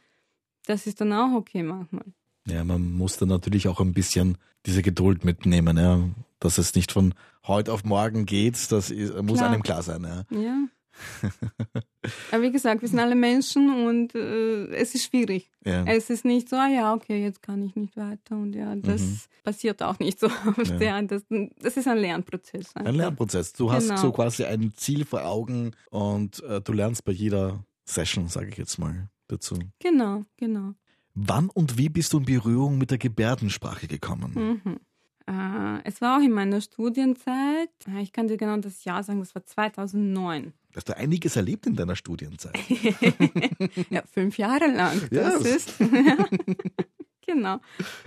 das 0.65 0.85
ist 0.85 1.01
dann 1.01 1.13
auch 1.13 1.33
okay 1.33 1.63
manchmal. 1.63 2.05
Ja, 2.47 2.63
man 2.63 2.91
muss 2.93 3.17
da 3.17 3.25
natürlich 3.25 3.67
auch 3.67 3.79
ein 3.79 3.93
bisschen 3.93 4.37
diese 4.65 4.81
Geduld 4.81 5.25
mitnehmen, 5.25 5.77
ja. 5.77 6.09
Dass 6.39 6.57
es 6.57 6.73
nicht 6.73 6.91
von 6.91 7.13
heute 7.45 7.73
auf 7.73 7.83
morgen 7.83 8.25
geht, 8.25 8.71
das 8.71 8.93
muss 9.21 9.41
einem 9.41 9.61
klar 9.61 9.83
sein, 9.83 10.03
ja. 10.03 10.37
Ja. 10.37 10.67
Aber 12.31 12.43
wie 12.43 12.51
gesagt, 12.51 12.81
wir 12.81 12.89
sind 12.89 12.99
alle 12.99 13.15
Menschen 13.15 13.85
und 13.85 14.15
äh, 14.15 14.67
es 14.75 14.95
ist 14.95 15.05
schwierig. 15.05 15.49
Ja. 15.65 15.83
Es 15.85 16.09
ist 16.09 16.25
nicht 16.25 16.49
so, 16.49 16.55
ah 16.55 16.67
ja, 16.67 16.93
okay, 16.93 17.21
jetzt 17.23 17.41
kann 17.41 17.63
ich 17.63 17.75
nicht 17.75 17.95
weiter. 17.97 18.35
Und 18.35 18.53
ja, 18.53 18.75
das 18.75 19.01
mhm. 19.01 19.19
passiert 19.43 19.81
auch 19.83 19.99
nicht 19.99 20.19
so. 20.19 20.29
Ja. 20.79 21.01
Das, 21.01 21.23
das, 21.61 21.77
ist 21.77 21.87
ein 21.87 21.97
Lernprozess. 21.97 22.75
Einfach. 22.75 22.89
Ein 22.89 22.95
Lernprozess. 22.95 23.53
Du 23.53 23.71
hast 23.71 23.87
genau. 23.87 24.01
so 24.01 24.11
quasi 24.11 24.45
ein 24.45 24.73
Ziel 24.75 25.05
vor 25.05 25.25
Augen 25.25 25.71
und 25.89 26.43
äh, 26.43 26.61
du 26.61 26.73
lernst 26.73 27.05
bei 27.05 27.11
jeder 27.11 27.63
Session, 27.85 28.27
sage 28.27 28.49
ich 28.49 28.57
jetzt 28.57 28.77
mal 28.77 29.09
dazu. 29.27 29.57
Genau, 29.79 30.25
genau. 30.37 30.73
Wann 31.21 31.49
und 31.49 31.77
wie 31.77 31.89
bist 31.89 32.13
du 32.13 32.19
in 32.19 32.25
Berührung 32.25 32.77
mit 32.77 32.91
der 32.91 32.97
Gebärdensprache 32.97 33.87
gekommen? 33.87 34.61
Mhm. 34.63 34.79
Äh, 35.27 35.81
es 35.83 36.01
war 36.01 36.17
auch 36.17 36.23
in 36.23 36.31
meiner 36.31 36.61
Studienzeit. 36.61 37.69
Äh, 37.87 38.01
ich 38.01 38.13
kann 38.13 38.27
dir 38.27 38.37
genau 38.37 38.57
das 38.57 38.85
Jahr 38.85 39.03
sagen, 39.03 39.19
das 39.19 39.35
war 39.35 39.45
2009. 39.45 40.53
Hast 40.75 40.87
du 40.87 40.95
einiges 40.95 41.35
erlebt 41.35 41.67
in 41.67 41.75
deiner 41.75 41.95
Studienzeit? 41.95 42.57
ja, 43.89 44.01
fünf 44.11 44.37
Jahre 44.37 44.67
lang. 44.67 45.01
Das 45.11 45.43
yes. 45.43 45.55
ist. 45.55 45.73
genau. 47.27 47.59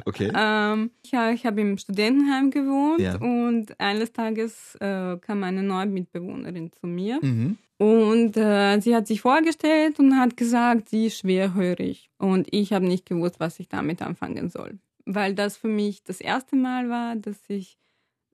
Okay. 0.07 0.33
Ähm, 0.35 0.91
ich, 1.03 1.13
ich 1.13 1.47
habe 1.47 1.61
im 1.61 1.77
Studentenheim 1.77 2.51
gewohnt 2.51 3.01
ja. 3.01 3.17
und 3.17 3.79
eines 3.79 4.13
Tages 4.13 4.75
äh, 4.77 5.19
kam 5.19 5.45
eine 5.45 5.63
neue 5.63 5.87
Mitbewohnerin 5.87 6.73
zu 6.73 6.87
mir. 6.87 7.19
Mhm. 7.21 7.59
Und 7.83 8.37
äh, 8.37 8.79
sie 8.79 8.95
hat 8.95 9.09
sich 9.09 9.23
vorgestellt 9.23 9.99
und 9.99 10.17
hat 10.17 10.37
gesagt, 10.37 10.89
sie 10.89 11.07
ist 11.07 11.19
schwerhörig. 11.19 12.11
Und 12.17 12.47
ich 12.53 12.73
habe 12.73 12.87
nicht 12.87 13.07
gewusst, 13.07 13.41
was 13.41 13.59
ich 13.59 13.69
damit 13.69 14.03
anfangen 14.03 14.51
soll. 14.51 14.79
Weil 15.05 15.35
das 15.35 15.57
für 15.57 15.67
mich 15.67 16.05
das 16.05 16.21
erste 16.21 16.55
Mal 16.55 16.89
war, 16.89 17.17
dass 17.17 17.41
ich 17.49 17.77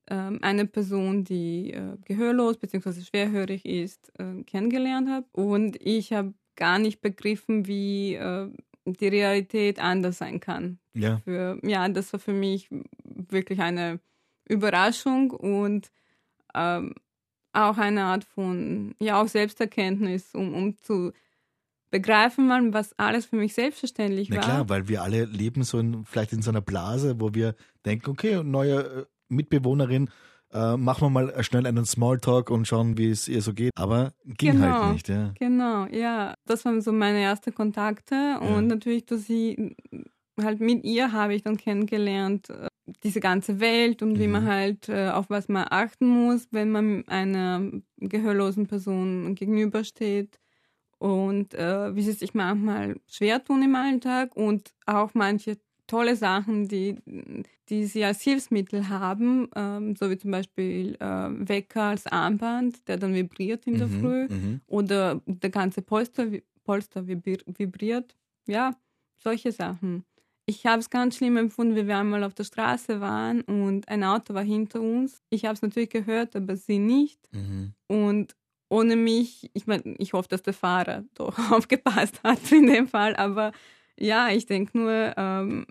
ähm, 0.06 0.38
eine 0.42 0.66
Person, 0.66 1.24
die 1.24 1.72
äh, 1.72 1.96
gehörlos 2.04 2.58
bzw. 2.58 3.00
schwerhörig 3.00 3.64
ist, 3.64 4.12
äh, 4.18 4.42
kennengelernt 4.44 5.08
habe. 5.08 5.26
Und 5.32 5.80
ich 5.80 6.12
habe 6.12 6.34
gar 6.54 6.78
nicht 6.78 7.00
begriffen, 7.00 7.66
wie 7.66 8.16
äh, 8.16 8.50
die 8.84 9.08
Realität 9.08 9.80
anders 9.80 10.18
sein 10.18 10.40
kann. 10.40 10.78
Ja. 10.92 11.22
Für, 11.24 11.58
ja, 11.62 11.88
das 11.88 12.12
war 12.12 12.20
für 12.20 12.34
mich 12.34 12.68
wirklich 13.02 13.60
eine 13.60 13.98
Überraschung 14.46 15.30
und 15.30 15.90
ähm, 16.54 16.94
auch 17.52 17.78
eine 17.78 18.04
Art 18.04 18.24
von, 18.24 18.94
ja, 19.00 19.20
auch 19.20 19.28
Selbsterkenntnis, 19.28 20.34
um, 20.34 20.54
um 20.54 20.76
zu 20.76 21.12
begreifen, 21.90 22.72
was 22.72 22.98
alles 22.98 23.26
für 23.26 23.36
mich 23.36 23.54
selbstverständlich 23.54 24.28
Na 24.28 24.36
war. 24.36 24.42
Na 24.42 24.52
klar, 24.52 24.68
weil 24.68 24.88
wir 24.88 25.02
alle 25.02 25.24
leben 25.24 25.62
so 25.62 25.78
in, 25.78 26.04
vielleicht 26.04 26.32
in 26.32 26.42
so 26.42 26.50
einer 26.50 26.60
Blase, 26.60 27.20
wo 27.20 27.34
wir 27.34 27.54
denken, 27.86 28.10
okay, 28.10 28.42
neue 28.44 28.80
äh, 28.80 29.04
Mitbewohnerin, 29.28 30.10
äh, 30.52 30.76
machen 30.76 31.02
wir 31.02 31.10
mal 31.10 31.44
schnell 31.44 31.66
einen 31.66 31.84
Smalltalk 31.84 32.50
und 32.50 32.66
schauen, 32.66 32.96
wie 32.96 33.10
es 33.10 33.28
ihr 33.28 33.42
so 33.42 33.52
geht. 33.52 33.72
Aber 33.76 34.12
ging 34.24 34.60
halt 34.60 34.62
genau, 34.62 34.82
halt 34.82 34.92
nicht, 34.92 35.08
ja. 35.08 35.32
Genau, 35.38 35.86
ja. 35.86 36.34
Das 36.46 36.64
waren 36.64 36.80
so 36.80 36.92
meine 36.92 37.20
ersten 37.20 37.54
Kontakte 37.54 38.14
ja. 38.14 38.38
und 38.38 38.66
natürlich 38.66 39.06
durch 39.06 39.22
sie, 39.22 39.76
halt 40.40 40.60
mit 40.60 40.84
ihr 40.84 41.12
habe 41.12 41.34
ich 41.34 41.42
dann 41.42 41.56
kennengelernt, 41.56 42.50
äh, 42.50 42.68
diese 43.02 43.20
ganze 43.20 43.60
Welt 43.60 44.02
und 44.02 44.14
mhm. 44.14 44.18
wie 44.18 44.28
man 44.28 44.44
mhm. 44.44 44.48
halt 44.48 44.88
äh, 44.88 45.08
auf 45.10 45.30
was 45.30 45.48
man 45.48 45.66
achten 45.68 46.06
muss, 46.06 46.48
wenn 46.50 46.70
man 46.70 47.06
einer 47.08 47.62
gehörlosen 47.98 48.66
Person 48.66 49.34
gegenübersteht 49.34 50.38
und 50.98 51.54
äh, 51.54 51.94
wie 51.94 52.02
sie 52.02 52.12
sich 52.12 52.34
manchmal 52.34 52.96
schwer 53.06 53.42
tun 53.42 53.62
im 53.62 53.74
Alltag 53.74 54.36
und 54.36 54.72
auch 54.86 55.10
manche 55.14 55.58
tolle 55.86 56.16
Sachen, 56.16 56.68
die, 56.68 56.96
die 57.68 57.86
sie 57.86 58.04
als 58.04 58.20
Hilfsmittel 58.22 58.88
haben, 58.88 59.48
ähm, 59.56 59.96
so 59.96 60.10
wie 60.10 60.18
zum 60.18 60.30
Beispiel 60.30 60.96
äh, 61.00 61.28
Wecker 61.48 61.84
als 61.84 62.06
Armband, 62.06 62.86
der 62.86 62.98
dann 62.98 63.14
vibriert 63.14 63.66
in 63.66 63.78
der 63.78 63.88
mhm, 63.88 64.00
Früh 64.00 64.28
mhm. 64.28 64.60
oder 64.66 65.20
der 65.26 65.50
ganze 65.50 65.82
Polster, 65.82 66.26
Polster 66.64 67.06
vibriert. 67.06 68.14
Ja, 68.46 68.74
solche 69.18 69.50
Sachen. 69.50 70.04
Ich 70.48 70.64
habe 70.64 70.80
es 70.80 70.88
ganz 70.88 71.18
schlimm 71.18 71.36
empfunden, 71.36 71.76
wie 71.76 71.86
wir 71.86 71.98
einmal 71.98 72.24
auf 72.24 72.32
der 72.32 72.44
Straße 72.44 73.02
waren 73.02 73.42
und 73.42 73.86
ein 73.86 74.02
Auto 74.02 74.32
war 74.32 74.42
hinter 74.42 74.80
uns. 74.80 75.22
Ich 75.28 75.44
habe 75.44 75.52
es 75.52 75.60
natürlich 75.60 75.90
gehört, 75.90 76.34
aber 76.34 76.56
sie 76.56 76.78
nicht. 76.78 77.20
Mhm. 77.34 77.74
Und 77.86 78.34
ohne 78.70 78.96
mich, 78.96 79.50
ich 79.52 79.66
meine, 79.66 79.82
ich 79.98 80.14
hoffe, 80.14 80.28
dass 80.30 80.42
der 80.42 80.54
Fahrer 80.54 81.04
doch 81.14 81.38
aufgepasst 81.52 82.22
hat 82.22 82.50
in 82.50 82.66
dem 82.66 82.88
Fall, 82.88 83.14
aber 83.16 83.52
ja, 83.98 84.30
ich 84.30 84.46
denke 84.46 84.78
nur, 84.78 85.12
ähm, 85.18 85.66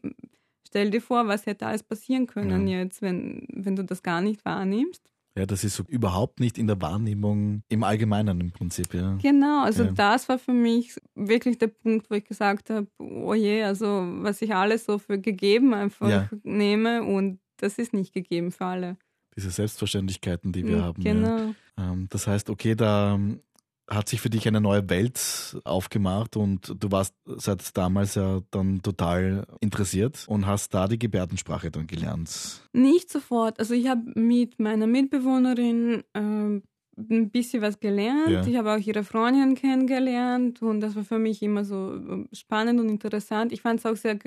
stell 0.68 0.92
dir 0.92 1.02
vor, 1.02 1.28
was 1.28 1.48
hätte 1.48 1.66
alles 1.66 1.82
passieren 1.82 2.28
können 2.28 2.68
Ja. 2.68 2.80
jetzt, 2.80 3.02
wenn, 3.02 3.48
wenn 3.54 3.76
du 3.76 3.84
das 3.84 4.04
gar 4.04 4.22
nicht 4.22 4.46
wahrnimmst. 4.46 5.02
Ja, 5.38 5.46
das 5.46 5.64
ist 5.64 5.76
so 5.76 5.84
überhaupt 5.88 6.40
nicht 6.40 6.58
in 6.58 6.66
der 6.66 6.82
Wahrnehmung 6.82 7.62
im 7.70 7.84
Allgemeinen 7.84 8.42
im 8.42 8.52
Prinzip, 8.52 8.94
ja. 8.96 9.18
Genau, 9.22 9.64
also 9.64 9.84
Ja. 9.84 9.92
das 9.92 10.28
war 10.30 10.40
für 10.40 10.52
mich 10.54 10.96
wirklich 11.14 11.60
der 11.60 11.68
Punkt, 11.68 12.10
wo 12.10 12.16
ich 12.16 12.26
gesagt 12.26 12.72
habe, 12.72 12.88
oh 12.98 13.36
je, 13.36 13.62
also 13.64 13.86
was 14.22 14.42
ich 14.42 14.56
alles 14.56 14.86
so 14.86 14.98
für 14.98 15.20
gegeben 15.20 15.74
einfach 15.76 16.10
Ja. 16.10 16.30
nehme 16.44 17.04
und 17.04 17.40
das 17.58 17.78
ist 17.78 17.94
nicht 17.94 18.14
gegeben 18.14 18.52
für 18.52 18.66
alle. 18.66 18.98
Diese 19.36 19.52
Selbstverständlichkeiten, 19.52 20.52
die 20.52 20.66
wir 20.66 20.82
haben. 20.84 21.02
Ja. 21.04 21.14
Genau. 21.14 21.54
Ähm, 21.78 22.08
das 22.10 22.26
heißt, 22.26 22.50
okay, 22.50 22.74
da 22.74 23.14
ähm, 23.14 23.42
hat 23.90 24.10
sich 24.10 24.20
für 24.20 24.30
dich 24.30 24.48
eine 24.48 24.62
neue 24.62 24.90
Welt 24.90 25.58
aufgemacht 25.64 26.36
und 26.36 26.76
du 26.78 26.92
warst 26.92 27.16
seit 27.26 27.76
damals 27.78 28.16
ja 28.16 28.42
dann 28.52 28.82
total 28.82 29.46
interessiert 29.62 30.26
und 30.28 30.46
hast 30.46 30.74
da 30.74 30.88
die 30.88 31.00
Gebärdensprache 31.00 31.72
dann 31.72 31.88
gelernt. 31.88 32.62
Nicht 32.74 33.10
sofort. 33.10 33.60
Also 33.60 33.74
ich 33.74 33.88
habe 33.88 34.02
mit 34.16 34.60
meiner 34.60 34.88
Mitbewohnerin 34.88 36.04
ähm, 36.14 36.64
ein 36.98 37.30
bisschen 37.30 37.62
was 37.62 37.80
gelernt. 37.80 38.30
Ja. 38.30 38.46
Ich 38.46 38.56
habe 38.56 38.74
auch 38.74 38.80
ihre 38.80 39.04
Freundin 39.04 39.56
kennengelernt 39.56 40.62
und 40.62 40.82
das 40.82 40.96
war 40.96 41.04
für 41.04 41.20
mich 41.20 41.42
immer 41.42 41.64
so 41.64 41.94
ähm, 41.94 42.28
spannend 42.34 42.80
und 42.80 42.90
interessant. 42.90 43.54
Ich 43.54 43.62
fand 43.62 43.80
es 43.80 43.86
auch 43.86 43.96
sehr 43.96 44.18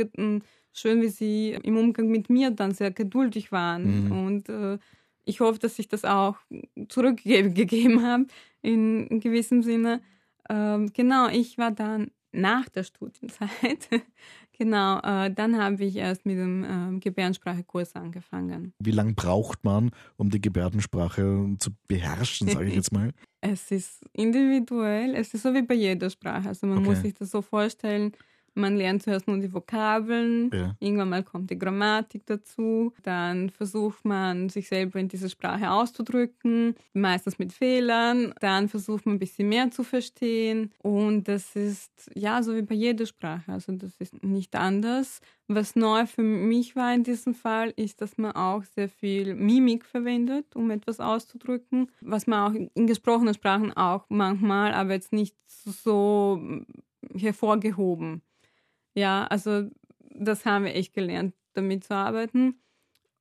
schön, 0.72 1.02
wie 1.02 1.08
sie 1.08 1.58
im 1.62 1.76
Umgang 1.76 2.08
mit 2.08 2.30
mir 2.30 2.50
dann 2.50 2.72
sehr 2.72 2.92
geduldig 2.92 3.52
waren. 3.52 4.04
Mhm. 4.06 4.12
Und 4.12 4.48
äh, 4.48 4.78
ich 5.24 5.40
hoffe, 5.40 5.58
dass 5.58 5.78
ich 5.78 5.88
das 5.88 6.04
auch 6.04 6.36
zurückgegeben 6.88 8.02
habe 8.06 8.26
in, 8.62 9.20
gewissem 9.20 9.62
Sinne. 9.62 10.00
Ähm, 10.48 10.92
genau, 10.92 11.28
ich 11.28 11.58
war 11.58 11.70
dann 11.70 12.10
nach 12.32 12.68
der 12.68 12.84
Studienzeit, 12.84 13.88
genau, 14.56 14.98
äh, 15.00 15.32
dann 15.32 15.58
habe 15.60 15.84
ich 15.84 15.96
erst 15.96 16.24
mit 16.26 16.38
dem 16.38 16.64
ähm, 16.64 17.00
Gebärdensprachekurs 17.00 17.94
angefangen. 17.96 18.72
Wie 18.78 18.92
lange 18.92 19.14
braucht 19.14 19.64
man, 19.64 19.90
um 20.16 20.30
die 20.30 20.40
Gebärdensprache 20.40 21.56
zu 21.58 21.70
beherrschen, 21.88 22.48
sage 22.48 22.68
ich 22.68 22.76
jetzt 22.76 22.92
mal? 22.92 23.10
Es 23.42 23.70
ist 23.70 24.02
individuell, 24.12 25.14
es 25.14 25.32
ist 25.32 25.44
so 25.44 25.54
wie 25.54 25.62
bei 25.62 25.72
jeder 25.74 26.10
Sprache. 26.10 26.46
Also 26.48 26.66
man 26.66 26.78
Okay. 26.80 26.88
muss 26.88 27.00
sich 27.00 27.14
das 27.14 27.30
so 27.30 27.40
vorstellen, 27.40 28.12
man 28.54 28.76
lernt 28.76 29.02
zuerst 29.02 29.26
nur 29.28 29.38
die 29.38 29.52
Vokabeln, 29.52 30.50
Ja. 30.52 30.76
irgendwann 30.80 31.08
mal 31.10 31.22
kommt 31.22 31.50
die 31.50 31.58
Grammatik 31.58 32.26
dazu, 32.26 32.92
dann 33.02 33.50
versucht 33.50 34.04
man 34.04 34.48
sich 34.48 34.68
selber 34.68 34.98
in 34.98 35.08
dieser 35.08 35.28
Sprache 35.28 35.70
auszudrücken, 35.70 36.74
meistens 36.92 37.38
mit 37.38 37.52
Fehlern, 37.52 38.34
dann 38.40 38.68
versucht 38.68 39.06
man 39.06 39.16
ein 39.16 39.18
bisschen 39.18 39.48
mehr 39.48 39.70
zu 39.70 39.82
verstehen 39.84 40.72
und 40.82 41.28
das 41.28 41.54
ist 41.56 42.10
ja 42.14 42.42
so 42.42 42.54
wie 42.56 42.62
bei 42.62 42.74
jeder 42.74 43.06
Sprache, 43.06 43.52
also 43.52 43.72
das 43.72 43.92
ist 43.98 44.22
nicht 44.24 44.54
anders. 44.56 45.20
Was 45.52 45.74
neu 45.74 46.06
für 46.06 46.22
mich 46.22 46.76
war 46.76 46.94
in 46.94 47.02
diesem 47.02 47.34
Fall, 47.34 47.72
ist, 47.76 48.00
dass 48.00 48.16
man 48.18 48.32
auch 48.32 48.62
sehr 48.62 48.88
viel 48.88 49.34
Mimik 49.34 49.84
verwendet, 49.84 50.54
um 50.54 50.70
etwas 50.70 51.00
auszudrücken, 51.00 51.90
was 52.00 52.28
man 52.28 52.52
auch 52.52 52.70
in 52.74 52.86
gesprochenen 52.86 53.34
Sprachen 53.34 53.72
auch 53.76 54.06
manchmal, 54.08 54.72
aber 54.74 54.92
jetzt 54.92 55.12
nicht 55.12 55.34
so 55.48 56.40
hervorgehoben. 57.14 58.22
Ja, 58.94 59.26
also 59.26 59.68
das 60.14 60.44
haben 60.44 60.64
wir 60.64 60.74
echt 60.74 60.94
gelernt, 60.94 61.34
damit 61.54 61.84
zu 61.84 61.94
arbeiten. 61.94 62.60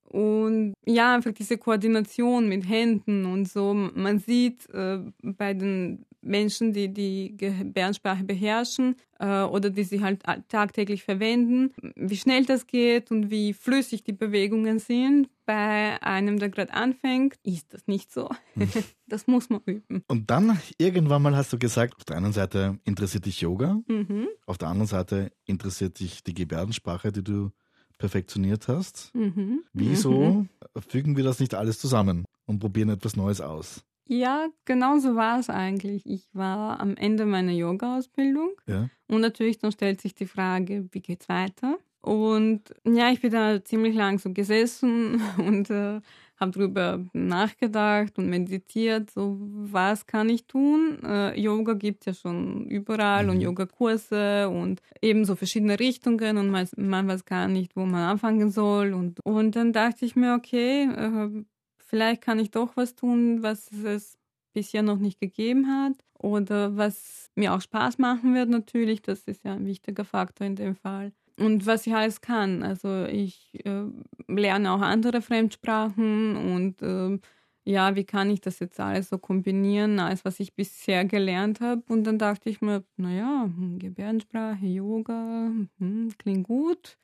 Und 0.04 0.74
ja, 0.86 1.16
einfach 1.16 1.32
diese 1.34 1.58
Koordination 1.58 2.50
mit 2.50 2.68
Händen 2.68 3.26
und 3.26 3.48
so. 3.48 3.74
Man 3.74 4.20
sieht 4.20 4.70
äh, 4.72 5.00
bei 5.22 5.54
den 5.54 6.06
Menschen, 6.22 6.74
die 6.74 6.94
die 6.94 7.36
Gebärdensprache 7.38 8.24
beherrschen 8.24 8.96
äh, 9.20 9.44
oder 9.44 9.70
die 9.70 9.84
sie 9.84 10.02
halt 10.04 10.22
tagtäglich 10.50 11.04
verwenden, 11.04 11.72
wie 11.96 12.18
schnell 12.18 12.46
das 12.46 12.68
geht 12.68 13.12
und 13.12 13.30
wie 13.30 13.54
flüssig 13.54 14.04
die 14.04 14.14
Bewegungen 14.14 14.80
sind. 14.80 15.30
Bei 15.46 16.02
einem, 16.04 16.38
der 16.38 16.50
gerade 16.50 16.74
anfängt, 16.74 17.36
ist 17.44 17.74
das 17.74 17.88
nicht 17.88 18.12
so. 18.12 18.30
das 19.08 19.28
muss 19.28 19.50
man 19.50 19.62
üben. 19.66 20.04
Und 20.08 20.30
dann 20.30 20.60
irgendwann 20.78 21.22
mal 21.22 21.36
hast 21.36 21.52
du 21.54 21.58
gesagt, 21.58 21.96
auf 21.96 22.06
der 22.06 22.18
einen 22.18 22.34
Seite 22.34 22.80
interessiert 22.84 23.26
dich 23.26 23.42
Yoga, 23.42 23.80
Mhm. 23.88 24.28
auf 24.46 24.58
der 24.58 24.68
anderen 24.68 24.88
Seite 24.88 25.32
interessiert 25.46 26.00
dich 26.00 26.24
die 26.24 26.34
Gebärdensprache, 26.34 27.12
die 27.12 27.24
du 27.24 27.52
perfektioniert 27.98 28.68
hast. 28.68 29.14
Mhm. 29.14 29.64
Wieso 29.74 30.48
fügen 30.88 31.18
wir 31.18 31.24
das 31.24 31.40
nicht 31.40 31.54
alles 31.54 31.80
zusammen 31.80 32.26
und 32.46 32.60
probieren 32.60 32.90
etwas 32.90 33.16
Neues 33.16 33.42
aus? 33.42 33.84
Ja, 34.12 34.48
genau 34.66 34.98
so 34.98 35.16
war 35.16 35.40
es 35.40 35.50
eigentlich. 35.52 36.04
Ich 36.08 36.28
war 36.34 36.80
am 36.80 36.96
Ende 36.98 37.26
meiner 37.28 37.52
Yoga-Ausbildung 37.52 38.50
Ja. 38.68 38.90
und 39.08 39.22
natürlich 39.22 39.60
dann 39.60 39.72
stellt 39.72 40.02
sich 40.02 40.16
die 40.16 40.26
Frage, 40.26 40.88
wie 40.92 41.00
geht's 41.00 41.30
weiter? 41.30 41.78
Und 42.02 42.62
ja, 42.86 43.12
ich 43.12 43.22
bin 43.22 43.32
da 43.32 43.64
ziemlich 43.64 43.94
lang 43.94 44.18
so 44.18 44.32
gesessen 44.34 45.22
und 45.38 45.70
äh, 45.70 46.02
habe 46.38 46.52
drüber 46.52 47.06
nachgedacht 47.14 48.18
und 48.18 48.30
meditiert, 48.30 49.12
so 49.12 49.38
was 49.42 50.08
kann 50.08 50.30
ich 50.30 50.46
tun? 50.48 50.98
Äh, 51.04 51.40
Yoga 51.40 51.74
gibt 51.74 52.06
ja 52.08 52.14
schon 52.16 52.66
überall 52.68 53.30
und 53.30 53.36
Mhm. 53.36 53.42
Yogakurse 53.44 54.50
und 54.50 54.82
eben 55.04 55.24
so 55.26 55.36
verschiedene 55.36 55.80
Richtungen 55.80 56.38
und 56.38 56.50
man, 56.50 56.68
man 56.78 57.08
weiß 57.08 57.26
gar 57.26 57.48
nicht, 57.48 57.76
wo 57.76 57.86
man 57.86 58.10
anfangen 58.10 58.50
soll. 58.50 58.94
Und, 58.94 59.20
und 59.24 59.56
dann 59.56 59.72
dachte 59.74 60.04
ich 60.06 60.16
mir, 60.16 60.34
okay, 60.34 60.86
äh, 60.86 61.44
vielleicht 61.90 62.22
kann 62.22 62.40
ich 62.40 62.52
doch 62.52 62.78
was 62.78 62.96
tun, 62.96 63.42
was 63.44 63.72
es 63.72 64.18
bisher 64.54 64.82
noch 64.84 64.98
nicht 64.98 65.20
gegeben 65.20 65.68
hat 65.68 65.94
oder 66.18 66.76
was 66.78 67.30
mir 67.36 67.54
auch 67.54 67.62
Spaß 67.62 67.98
machen 67.98 68.34
wird 68.36 68.50
natürlich. 68.50 69.02
Das 69.02 69.22
ist 69.24 69.44
ja 69.44 69.54
ein 69.54 69.66
wichtiger 69.66 70.06
Faktor 70.06 70.46
in 70.48 70.56
dem 70.56 70.76
Fall. 70.76 71.12
Und 71.38 71.66
was 71.66 71.88
ich 71.88 71.94
alles 71.96 72.22
kann. 72.22 72.64
Also 72.64 73.06
ich 73.06 73.66
äh, 73.66 73.86
lerne 74.28 74.72
auch 74.72 74.82
andere 74.82 75.22
Fremdsprachen 75.22 76.36
und 76.36 76.82
äh, 76.82 77.20
ja, 77.66 77.96
wie 77.96 78.04
kann 78.04 78.30
ich 78.32 78.42
das 78.42 78.60
jetzt 78.60 78.80
alles 78.80 79.10
so 79.10 79.18
kombinieren, 79.18 80.00
alles, 80.00 80.26
was 80.26 80.40
ich 80.40 80.56
bisher 80.56 81.06
gelernt 81.06 81.62
habe. 81.62 81.84
Und 81.88 82.04
dann 82.06 82.18
dachte 82.18 82.50
ich 82.50 82.62
mir, 82.62 82.84
naja, 82.98 83.44
hm, 83.44 83.80
Gebärdensprache, 83.80 84.66
Yoga, 84.66 85.52
hm, 85.78 86.12
klingt 86.18 86.48
gut. 86.48 86.98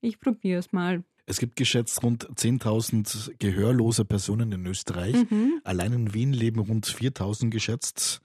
Ich 0.00 0.20
probiere 0.20 0.60
es 0.60 0.72
mal. 0.72 1.02
Es 1.28 1.38
gibt 1.38 1.56
geschätzt 1.56 2.02
rund 2.02 2.26
10.000 2.36 3.32
gehörlose 3.38 4.04
Personen 4.04 4.50
in 4.52 4.64
Österreich. 4.66 5.14
Mhm. 5.30 5.60
Allein 5.64 5.92
in 5.92 6.14
Wien 6.14 6.32
leben 6.32 6.60
rund 6.60 6.86
4.000 6.86 7.50
geschätzt. 7.50 8.20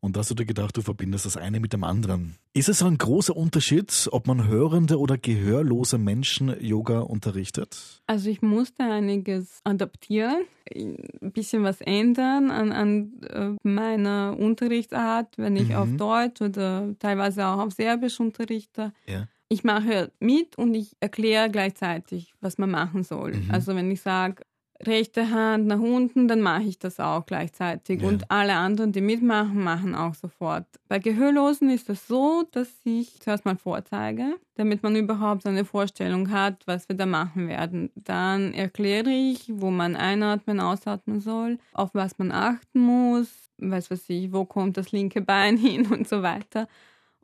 Und 0.00 0.14
da 0.14 0.20
hast 0.20 0.30
du 0.30 0.34
dir 0.36 0.44
gedacht, 0.46 0.76
du 0.76 0.82
verbindest 0.82 1.26
das 1.26 1.36
eine 1.36 1.58
mit 1.58 1.72
dem 1.72 1.82
anderen. 1.82 2.36
Ist 2.54 2.68
es 2.68 2.82
ein 2.84 2.98
großer 2.98 3.36
Unterschied, 3.36 4.08
ob 4.12 4.28
man 4.28 4.46
hörende 4.46 4.98
oder 4.98 5.18
gehörlose 5.18 5.98
Menschen 5.98 6.54
Yoga 6.60 7.00
unterrichtet? 7.00 8.00
Also 8.06 8.30
ich 8.30 8.40
musste 8.40 8.84
einiges 8.84 9.60
adaptieren, 9.64 10.44
ein 10.72 11.32
bisschen 11.32 11.64
was 11.64 11.80
ändern 11.80 12.50
an, 12.52 12.70
an 12.72 13.12
äh, 13.22 13.68
meiner 13.68 14.36
Unterrichtsart, 14.38 15.36
wenn 15.36 15.56
ich 15.56 15.70
Mhm. 15.70 15.74
auf 15.74 15.96
Deutsch 15.96 16.40
oder 16.42 16.94
teilweise 17.00 17.46
auch 17.46 17.58
auf 17.58 17.72
Serbisch 17.72 18.20
unterrichte. 18.20 18.92
Ja. 19.08 19.26
Ich 19.48 19.64
mache 19.64 20.12
mit 20.20 20.58
und 20.58 20.74
ich 20.74 20.96
erkläre 21.00 21.50
gleichzeitig, 21.50 22.34
was 22.40 22.58
man 22.58 22.70
machen 22.70 23.02
soll. 23.02 23.34
Mhm. 23.34 23.50
Also 23.50 23.74
wenn 23.74 23.90
ich 23.90 24.02
sage, 24.02 24.42
rechte 24.86 25.30
Hand 25.30 25.66
nach 25.66 25.80
unten, 25.80 26.28
dann 26.28 26.40
mache 26.40 26.62
ich 26.64 26.78
das 26.78 27.00
auch 27.00 27.26
gleichzeitig. 27.26 28.02
Ja. 28.02 28.08
Und 28.08 28.30
alle 28.30 28.54
anderen, 28.54 28.92
die 28.92 29.00
mitmachen, 29.00 29.62
machen 29.62 29.94
auch 29.94 30.14
sofort. 30.14 30.66
Bei 30.88 30.98
Gehörlosen 30.98 31.70
ist 31.70 31.90
es 31.90 32.06
so, 32.06 32.44
dass 32.52 32.68
ich 32.84 33.20
zuerst 33.20 33.44
mal 33.44 33.56
vorzeige, 33.56 34.36
damit 34.54 34.82
man 34.82 34.94
überhaupt 34.96 35.46
eine 35.46 35.64
Vorstellung 35.64 36.30
hat, 36.30 36.62
was 36.66 36.88
wir 36.88 36.96
da 36.96 37.06
machen 37.06 37.48
werden. 37.48 37.90
Dann 37.96 38.54
erkläre 38.54 39.10
ich, 39.10 39.50
wo 39.52 39.70
man 39.70 39.96
einatmen, 39.96 40.60
ausatmen 40.60 41.20
soll, 41.20 41.58
auf 41.72 41.90
was 41.94 42.18
man 42.18 42.30
achten 42.30 42.80
muss, 42.80 43.28
weiß 43.58 43.90
was 43.90 44.08
ich, 44.08 44.32
wo 44.32 44.44
kommt 44.44 44.76
das 44.76 44.92
linke 44.92 45.20
Bein 45.20 45.56
hin 45.56 45.86
und 45.90 46.08
so 46.08 46.22
weiter. 46.22 46.68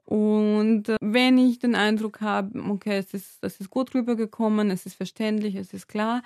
Und 0.04 0.88
äh, 0.88 0.96
wenn 1.00 1.38
ich 1.38 1.58
den 1.58 1.74
Eindruck 1.74 2.20
habe, 2.20 2.58
okay, 2.70 2.98
es 2.98 3.14
ist, 3.14 3.38
es 3.42 3.60
ist 3.60 3.70
gut 3.70 3.94
rübergekommen, 3.94 4.70
es 4.70 4.86
ist 4.86 4.94
verständlich, 4.94 5.54
es 5.54 5.72
ist 5.72 5.88
klar, 5.88 6.22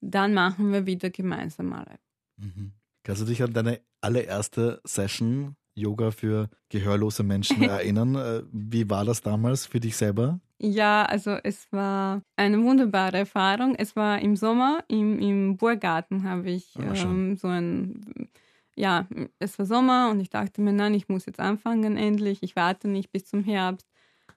dann 0.00 0.34
machen 0.34 0.72
wir 0.72 0.86
wieder 0.86 1.10
gemeinsam 1.10 1.66
mal. 1.68 1.98
Mhm. 2.36 2.72
Kannst 3.02 3.22
du 3.22 3.26
dich 3.26 3.42
an 3.42 3.52
deine 3.52 3.80
allererste 4.00 4.80
Session 4.84 5.56
Yoga 5.74 6.10
für 6.10 6.48
gehörlose 6.68 7.22
Menschen 7.22 7.62
erinnern? 7.68 8.14
Äh, 8.16 8.42
Wie 8.52 8.88
war 8.90 9.04
das 9.04 9.22
damals 9.22 9.66
für 9.66 9.80
dich 9.80 9.96
selber? 9.96 10.40
Ja, 10.58 11.04
also 11.04 11.38
es 11.42 11.72
war 11.72 12.20
eine 12.36 12.62
wunderbare 12.62 13.18
Erfahrung. 13.18 13.74
Es 13.76 13.96
war 13.96 14.20
im 14.20 14.36
Sommer, 14.36 14.84
im, 14.88 15.18
im 15.18 15.56
Burgarten 15.56 16.24
habe 16.24 16.50
ich 16.50 16.74
Ah, 16.76 16.92
ähm, 16.94 17.36
so 17.36 17.48
ein, 17.48 18.28
ja, 18.76 19.06
es 19.38 19.58
war 19.58 19.66
Sommer 19.66 20.10
und 20.10 20.20
ich 20.20 20.30
dachte 20.30 20.60
mir, 20.60 20.72
nein, 20.72 20.94
ich 20.94 21.08
muss 21.08 21.26
jetzt 21.26 21.40
anfangen 21.40 21.96
endlich, 21.96 22.42
ich 22.42 22.56
warte 22.56 22.88
nicht 22.88 23.12
bis 23.12 23.26
zum 23.26 23.44
Herbst. 23.44 23.86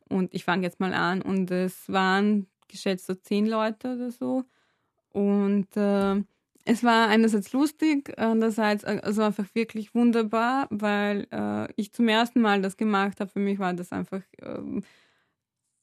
Und 0.10 0.34
ich 0.34 0.44
fange 0.44 0.64
jetzt 0.64 0.80
mal 0.80 0.94
an. 0.94 1.22
Und 1.22 1.50
es 1.52 1.92
waren 1.92 2.48
geschätzt 2.68 3.06
so 3.08 3.16
zehn 3.16 3.48
Leute 3.48 3.96
oder 3.96 4.12
so. 4.12 4.44
Und 5.12 5.76
äh, 5.78 6.24
es 6.66 6.84
war 6.84 7.10
einerseits 7.10 7.52
lustig, 7.54 8.14
andererseits 8.18 8.86
also 8.86 9.22
einfach 9.24 9.46
wirklich 9.54 9.94
wunderbar, 9.96 10.68
weil 10.70 11.28
äh, 11.32 11.72
ich 11.76 11.94
zum 11.94 12.08
ersten 12.08 12.42
Mal 12.42 12.62
das 12.62 12.78
gemacht 12.78 13.20
habe. 13.20 13.30
Für 13.30 13.40
mich 13.40 13.60
war 13.60 13.74
das 13.74 13.92
einfach 13.92 14.22
äh, 14.38 14.82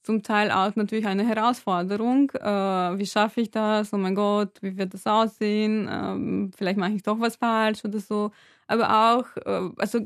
zum 0.03 0.23
Teil 0.23 0.51
auch 0.51 0.75
natürlich 0.75 1.05
eine 1.05 1.27
Herausforderung. 1.27 2.31
Äh, 2.31 2.97
wie 2.97 3.05
schaffe 3.05 3.41
ich 3.41 3.51
das? 3.51 3.93
Oh 3.93 3.97
mein 3.97 4.15
Gott, 4.15 4.57
wie 4.61 4.77
wird 4.77 4.93
das 4.93 5.05
aussehen? 5.07 5.87
Ähm, 5.91 6.51
vielleicht 6.55 6.77
mache 6.77 6.93
ich 6.93 7.03
doch 7.03 7.19
was 7.19 7.35
falsch 7.35 7.85
oder 7.85 7.99
so. 7.99 8.31
Aber 8.67 9.15
auch, 9.15 9.37
äh, 9.45 9.69
also 9.77 9.99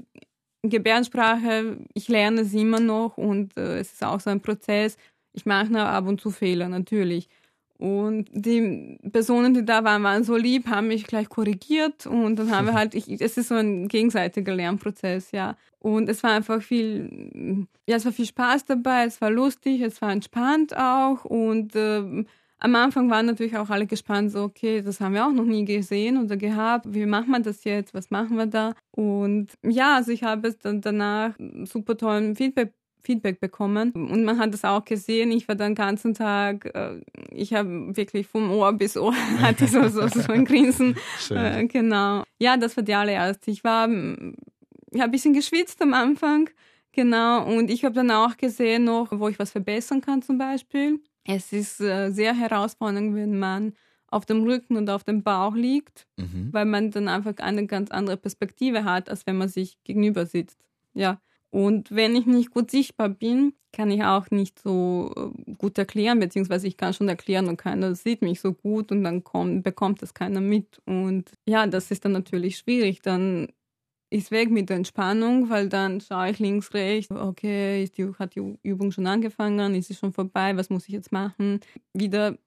Gebärdensprache, 0.63 1.77
ich 1.93 2.07
lerne 2.07 2.45
sie 2.45 2.61
immer 2.61 2.79
noch 2.79 3.17
und 3.17 3.55
äh, 3.57 3.79
es 3.79 3.93
ist 3.93 4.03
auch 4.03 4.19
so 4.19 4.29
ein 4.29 4.41
Prozess. 4.41 4.97
Ich 5.33 5.45
mache 5.45 5.77
ab 5.79 6.07
und 6.07 6.21
zu 6.21 6.31
Fehler, 6.31 6.69
natürlich. 6.69 7.29
Und 7.77 8.29
die 8.31 8.97
Personen, 9.11 9.53
die 9.53 9.65
da 9.65 9.83
waren, 9.83 10.01
waren 10.03 10.23
so 10.23 10.37
lieb, 10.37 10.67
haben 10.67 10.87
mich 10.87 11.05
gleich 11.05 11.27
korrigiert 11.27 12.05
und 12.05 12.37
dann 12.37 12.51
haben 12.51 12.67
wir 12.67 12.73
halt, 12.73 12.95
ich, 12.95 13.09
es 13.09 13.37
ist 13.37 13.49
so 13.49 13.55
ein 13.55 13.89
gegenseitiger 13.89 14.55
Lernprozess, 14.55 15.31
ja. 15.31 15.57
Und 15.79 16.07
es 16.07 16.23
war 16.23 16.31
einfach 16.31 16.61
viel, 16.61 17.67
ja, 17.87 17.97
es 17.97 18.05
war 18.05 18.13
viel 18.13 18.25
Spaß 18.25 18.65
dabei, 18.65 19.05
es 19.05 19.19
war 19.19 19.29
lustig, 19.29 19.81
es 19.81 20.01
war 20.01 20.11
entspannt 20.11 20.75
auch 20.75 21.25
und 21.25 21.75
äh, 21.75 22.23
am 22.59 22.75
Anfang 22.75 23.09
waren 23.09 23.25
natürlich 23.25 23.57
auch 23.57 23.69
alle 23.69 23.85
gespannt, 23.85 24.31
so, 24.31 24.43
okay, 24.43 24.81
das 24.81 25.01
haben 25.01 25.13
wir 25.13 25.25
auch 25.27 25.33
noch 25.33 25.43
nie 25.43 25.65
gesehen 25.65 26.17
oder 26.17 26.37
gehabt. 26.37 26.85
Wie 26.93 27.05
machen 27.05 27.31
wir 27.31 27.41
das 27.41 27.63
jetzt? 27.65 27.93
Was 27.93 28.09
machen 28.09 28.37
wir 28.37 28.47
da? 28.47 28.73
Und 28.91 29.49
ja, 29.63 29.95
also 29.97 30.11
ich 30.11 30.23
habe 30.23 30.47
es 30.47 30.57
dann 30.59 30.81
danach 30.81 31.35
super 31.65 31.97
tollen 31.97 32.35
Feedback 32.35 32.73
Feedback 33.05 33.39
bekommen. 33.39 33.91
Und 33.91 34.23
man 34.23 34.39
hat 34.39 34.53
es 34.53 34.65
auch 34.65 34.83
gesehen. 34.83 35.31
Ich 35.31 35.47
war 35.47 35.55
den 35.55 35.75
ganzen 35.75 36.13
Tag, 36.13 36.65
äh, 36.73 37.01
ich 37.31 37.53
habe 37.53 37.95
wirklich 37.95 38.27
vom 38.27 38.51
Ohr 38.51 38.73
bis 38.73 38.97
Ohr 38.97 39.15
hatte 39.39 39.67
so, 39.67 39.87
so, 39.87 40.07
so 40.07 40.31
ein 40.31 40.45
Grinsen. 40.45 40.95
Äh, 41.29 41.65
genau. 41.67 42.23
Ja, 42.39 42.57
das 42.57 42.75
war 42.75 42.83
die 42.83 42.93
allererste. 42.93 43.51
Ich 43.51 43.63
war, 43.63 43.87
ich 43.87 44.99
habe 44.99 45.03
ein 45.03 45.11
bisschen 45.11 45.33
geschwitzt 45.33 45.81
am 45.81 45.93
Anfang. 45.93 46.49
Genau. 46.91 47.45
Und 47.45 47.69
ich 47.69 47.83
habe 47.83 47.93
dann 47.93 48.11
auch 48.11 48.37
gesehen 48.37 48.85
noch, 48.85 49.07
wo 49.11 49.27
ich 49.27 49.37
was 49.37 49.51
verbessern 49.51 50.01
kann 50.01 50.21
zum 50.21 50.37
Beispiel. 50.37 50.99
Es 51.25 51.51
ist 51.51 51.81
äh, 51.81 52.11
sehr 52.11 52.33
herausfordernd, 52.33 53.15
wenn 53.15 53.37
man 53.37 53.73
auf 54.07 54.25
dem 54.25 54.43
Rücken 54.43 54.77
und 54.77 54.89
auf 54.89 55.03
dem 55.03 55.23
Bauch 55.23 55.55
liegt, 55.55 56.07
mhm. 56.15 56.49
weil 56.51 56.65
man 56.65 56.91
dann 56.91 57.07
einfach 57.07 57.35
eine 57.37 57.67
ganz 57.67 57.91
andere 57.91 58.15
Perspektive 58.15 58.85
hat, 58.85 59.09
als 59.09 59.25
wenn 59.27 59.37
man 59.37 59.49
sich 59.49 59.77
gegenüber 59.83 60.25
sitzt. 60.25 60.63
Ja. 60.93 61.19
Und 61.55 61.89
wenn 61.89 62.17
ich 62.17 62.25
nicht 62.25 62.51
gut 62.51 62.69
sichtbar 62.69 63.07
bin, 63.07 63.53
kann 63.71 63.89
ich 63.89 64.03
auch 64.03 64.29
nicht 64.29 64.59
so 64.59 65.13
äh, 65.15 65.53
gut 65.53 65.77
erklären, 65.77 66.19
beziehungsweise 66.19 66.67
ich 66.67 66.75
kann 66.75 66.93
schon 66.93 67.07
erklären 67.07 67.47
und 67.47 67.55
keiner 67.55 67.95
sieht 67.95 68.21
mich 68.21 68.41
so 68.41 68.51
gut 68.51 68.91
und 68.91 69.05
dann 69.05 69.23
kommt, 69.23 69.63
bekommt 69.63 70.01
das 70.01 70.13
keiner 70.13 70.41
mit. 70.41 70.81
Und 70.85 71.31
ja, 71.45 71.65
das 71.65 71.91
ist 71.91 72.03
dann 72.03 72.11
natürlich 72.11 72.57
schwierig. 72.57 73.01
Dann 73.01 73.47
ist 74.09 74.31
weg 74.31 74.51
mit 74.51 74.67
der 74.67 74.75
Entspannung, 74.75 75.49
weil 75.49 75.69
dann 75.69 76.01
schaue 76.01 76.31
ich 76.31 76.39
links, 76.39 76.73
rechts, 76.73 77.09
okay, 77.09 77.89
die, 77.97 78.11
hat 78.19 78.35
die 78.35 78.57
Übung 78.63 78.91
schon 78.91 79.07
angefangen, 79.07 79.75
ist 79.75 79.87
sie 79.87 79.95
schon 79.95 80.11
vorbei, 80.11 80.57
was 80.57 80.69
muss 80.69 80.89
ich 80.89 80.93
jetzt 80.93 81.13
machen? 81.13 81.61
Wieder 81.93 82.37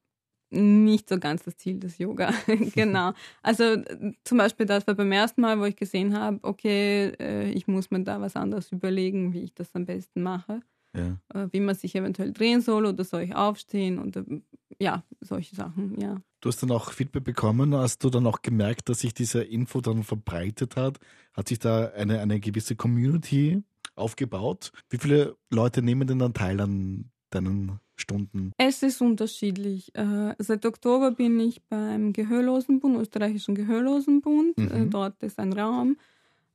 nicht 0.50 1.08
so 1.08 1.18
ganz 1.18 1.44
das 1.44 1.56
Ziel 1.56 1.78
des 1.78 1.98
Yoga. 1.98 2.32
genau. 2.74 3.12
Also 3.42 3.76
zum 4.24 4.38
Beispiel 4.38 4.66
das 4.66 4.86
war 4.86 4.94
beim 4.94 5.12
ersten 5.12 5.40
Mal, 5.40 5.58
wo 5.60 5.64
ich 5.64 5.76
gesehen 5.76 6.16
habe, 6.18 6.38
okay, 6.42 7.12
äh, 7.18 7.50
ich 7.50 7.66
muss 7.66 7.90
mir 7.90 8.02
da 8.02 8.20
was 8.20 8.36
anderes 8.36 8.72
überlegen, 8.72 9.32
wie 9.32 9.42
ich 9.42 9.54
das 9.54 9.74
am 9.74 9.84
besten 9.84 10.22
mache. 10.22 10.60
Ja. 10.96 11.18
Äh, 11.34 11.48
wie 11.52 11.60
man 11.60 11.74
sich 11.74 11.94
eventuell 11.94 12.32
drehen 12.32 12.60
soll 12.60 12.86
oder 12.86 13.04
soll 13.04 13.22
ich 13.22 13.34
aufstehen 13.34 13.98
oder 13.98 14.24
ja, 14.80 15.02
solche 15.20 15.54
Sachen, 15.54 16.00
ja. 16.00 16.16
Du 16.40 16.48
hast 16.48 16.62
dann 16.62 16.70
auch 16.70 16.92
Feedback 16.92 17.24
bekommen, 17.24 17.74
hast 17.74 18.04
du 18.04 18.10
dann 18.10 18.26
auch 18.26 18.42
gemerkt, 18.42 18.88
dass 18.88 19.00
sich 19.00 19.12
diese 19.12 19.42
Info 19.42 19.80
dann 19.80 20.04
verbreitet 20.04 20.76
hat? 20.76 20.98
Hat 21.34 21.48
sich 21.48 21.58
da 21.58 21.88
eine, 21.88 22.20
eine 22.20 22.38
gewisse 22.40 22.76
Community 22.76 23.62
aufgebaut? 23.96 24.72
Wie 24.88 24.98
viele 24.98 25.36
Leute 25.50 25.82
nehmen 25.82 26.06
denn 26.06 26.20
dann 26.20 26.34
teil 26.34 26.60
an 26.60 27.10
deinen 27.30 27.80
Stunden? 28.00 28.52
Es 28.58 28.82
ist 28.82 29.00
unterschiedlich. 29.00 29.94
Äh, 29.94 30.34
seit 30.38 30.64
Oktober 30.66 31.10
bin 31.12 31.38
ich 31.40 31.62
beim 31.62 32.12
Gehörlosenbund, 32.12 32.96
österreichischen 32.98 33.54
Gehörlosenbund. 33.54 34.58
Mhm. 34.58 34.70
Äh, 34.70 34.86
dort 34.86 35.22
ist 35.22 35.38
ein 35.38 35.52
Raum. 35.52 35.96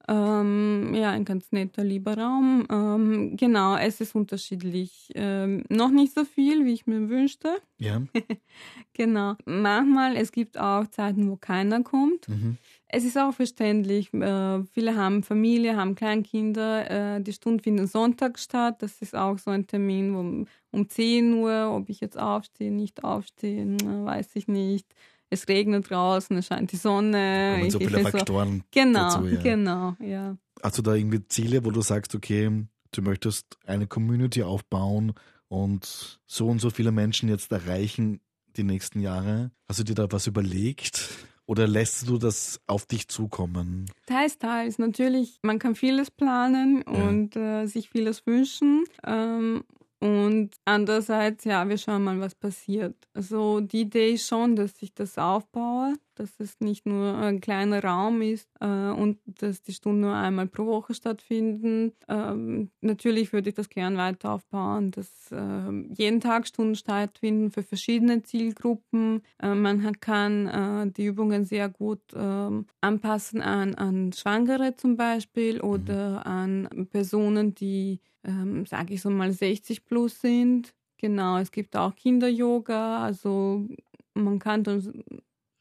Ähm, 0.07 0.93
ja, 0.93 1.11
ein 1.11 1.23
ganz 1.23 1.51
netter, 1.51 1.83
lieber 1.83 2.17
Raum. 2.17 2.67
Ähm, 2.69 3.37
genau, 3.37 3.77
es 3.77 4.01
ist 4.01 4.15
unterschiedlich. 4.15 5.11
Ähm, 5.15 5.63
noch 5.69 5.91
nicht 5.91 6.13
so 6.13 6.25
viel, 6.25 6.65
wie 6.65 6.73
ich 6.73 6.87
mir 6.87 7.07
wünschte. 7.07 7.49
Ja. 7.77 8.01
genau. 8.93 9.35
Manchmal, 9.45 10.17
es 10.17 10.31
gibt 10.33 10.57
auch 10.57 10.87
Zeiten, 10.87 11.29
wo 11.29 11.37
keiner 11.37 11.83
kommt. 11.83 12.27
Mhm. 12.27 12.57
Es 12.95 13.03
ist 13.05 13.17
auch 13.17 13.33
verständlich. 13.33 14.13
Äh, 14.13 14.63
viele 14.71 14.95
haben 14.95 15.23
Familie, 15.23 15.75
haben 15.75 15.95
Kleinkinder. 15.95 17.15
Äh, 17.15 17.23
die 17.23 17.33
Stunden 17.33 17.59
finden 17.59 17.87
Sonntag 17.87 18.37
statt. 18.37 18.83
Das 18.83 19.01
ist 19.01 19.15
auch 19.15 19.39
so 19.39 19.49
ein 19.49 19.65
Termin, 19.65 20.13
wo 20.13 20.45
um 20.77 20.89
10 20.89 21.33
Uhr, 21.33 21.73
ob 21.73 21.89
ich 21.89 22.01
jetzt 22.01 22.19
aufstehe, 22.19 22.71
nicht 22.71 23.03
aufstehe, 23.03 23.65
weiß 23.65 24.35
ich 24.35 24.47
nicht. 24.47 24.85
Es 25.31 25.47
regnet 25.47 25.89
draußen, 25.89 26.37
es 26.37 26.45
scheint 26.45 26.71
die 26.71 26.75
Sonne. 26.75 27.55
Kommen 27.57 27.71
so 27.71 27.79
viele 27.79 27.99
Faktoren. 28.01 28.57
So. 28.59 28.63
Genau, 28.69 28.99
dazu, 28.99 29.25
ja. 29.25 29.41
genau, 29.41 29.95
ja. 29.99 30.37
Hast 30.61 30.77
du 30.77 30.83
da 30.83 30.93
irgendwie 30.93 31.27
Ziele, 31.27 31.65
wo 31.65 31.71
du 31.71 31.81
sagst, 31.81 32.13
okay, 32.13 32.67
du 32.91 33.01
möchtest 33.01 33.57
eine 33.65 33.87
Community 33.87 34.43
aufbauen 34.43 35.13
und 35.47 36.19
so 36.27 36.47
und 36.47 36.59
so 36.59 36.69
viele 36.69 36.91
Menschen 36.91 37.27
jetzt 37.27 37.51
erreichen 37.51 38.19
die 38.55 38.63
nächsten 38.63 38.99
Jahre? 38.99 39.49
Hast 39.67 39.79
du 39.79 39.83
dir 39.83 39.95
da 39.95 40.11
was 40.11 40.27
überlegt? 40.27 41.09
Oder 41.45 41.67
lässt 41.67 42.07
du 42.07 42.17
das 42.17 42.61
auf 42.67 42.85
dich 42.85 43.07
zukommen? 43.09 43.85
Teils, 44.05 44.37
teils. 44.37 44.79
Natürlich, 44.79 45.39
man 45.41 45.59
kann 45.59 45.75
vieles 45.75 46.09
planen 46.09 46.83
ja. 46.87 47.07
und 47.07 47.35
äh, 47.35 47.65
sich 47.65 47.89
vieles 47.89 48.25
wünschen. 48.25 48.85
Ähm, 49.05 49.63
und 49.99 50.51
andererseits, 50.65 51.45
ja, 51.45 51.67
wir 51.67 51.77
schauen 51.77 52.03
mal, 52.03 52.19
was 52.19 52.35
passiert. 52.35 52.95
Also 53.13 53.61
die 53.61 53.81
Idee 53.81 54.13
ist 54.13 54.27
schon, 54.27 54.57
dass 54.57 54.73
ich 54.81 54.93
das 54.93 55.17
aufbaue, 55.17 55.93
dass 56.15 56.39
es 56.39 56.59
nicht 56.59 56.85
nur 56.85 57.15
ein 57.17 57.41
kleiner 57.41 57.83
Raum 57.83 58.21
ist 58.21 58.49
äh, 58.59 58.65
und 58.65 59.19
dass 59.25 59.61
die 59.61 59.73
Stunden 59.73 60.01
nur 60.01 60.13
einmal 60.13 60.47
pro 60.47 60.65
Woche 60.65 60.93
stattfinden. 60.93 61.93
Ähm, 62.07 62.69
natürlich 62.81 63.33
würde 63.33 63.49
ich 63.49 63.55
das 63.55 63.69
gern 63.69 63.97
weiter 63.97 64.33
aufbauen, 64.33 64.91
dass 64.91 65.31
äh, 65.31 65.71
jeden 65.93 66.19
Tag 66.21 66.47
Stunden 66.47 66.75
stattfinden 66.75 67.51
für 67.51 67.63
verschiedene 67.63 68.23
Zielgruppen. 68.23 69.21
Äh, 69.41 69.55
man 69.55 69.99
kann 69.99 70.47
äh, 70.47 70.91
die 70.91 71.05
Übungen 71.05 71.45
sehr 71.45 71.69
gut 71.69 72.01
ähm, 72.15 72.65
anpassen 72.81 73.41
an, 73.41 73.75
an 73.75 74.13
Schwangere 74.13 74.75
zum 74.75 74.97
Beispiel 74.97 75.61
oder 75.61 76.19
mhm. 76.19 76.67
an 76.71 76.87
Personen, 76.91 77.55
die 77.55 77.99
ähm, 78.23 78.65
sage 78.65 78.93
ich 78.93 79.01
so 79.01 79.09
mal, 79.09 79.31
60 79.31 79.85
plus 79.85 80.21
sind. 80.21 80.73
Genau, 80.97 81.37
es 81.37 81.51
gibt 81.51 81.75
auch 81.75 81.95
Kinder-Yoga, 81.95 83.03
also 83.03 83.67
man 84.13 84.39
kann 84.39 84.63
dann 84.63 85.03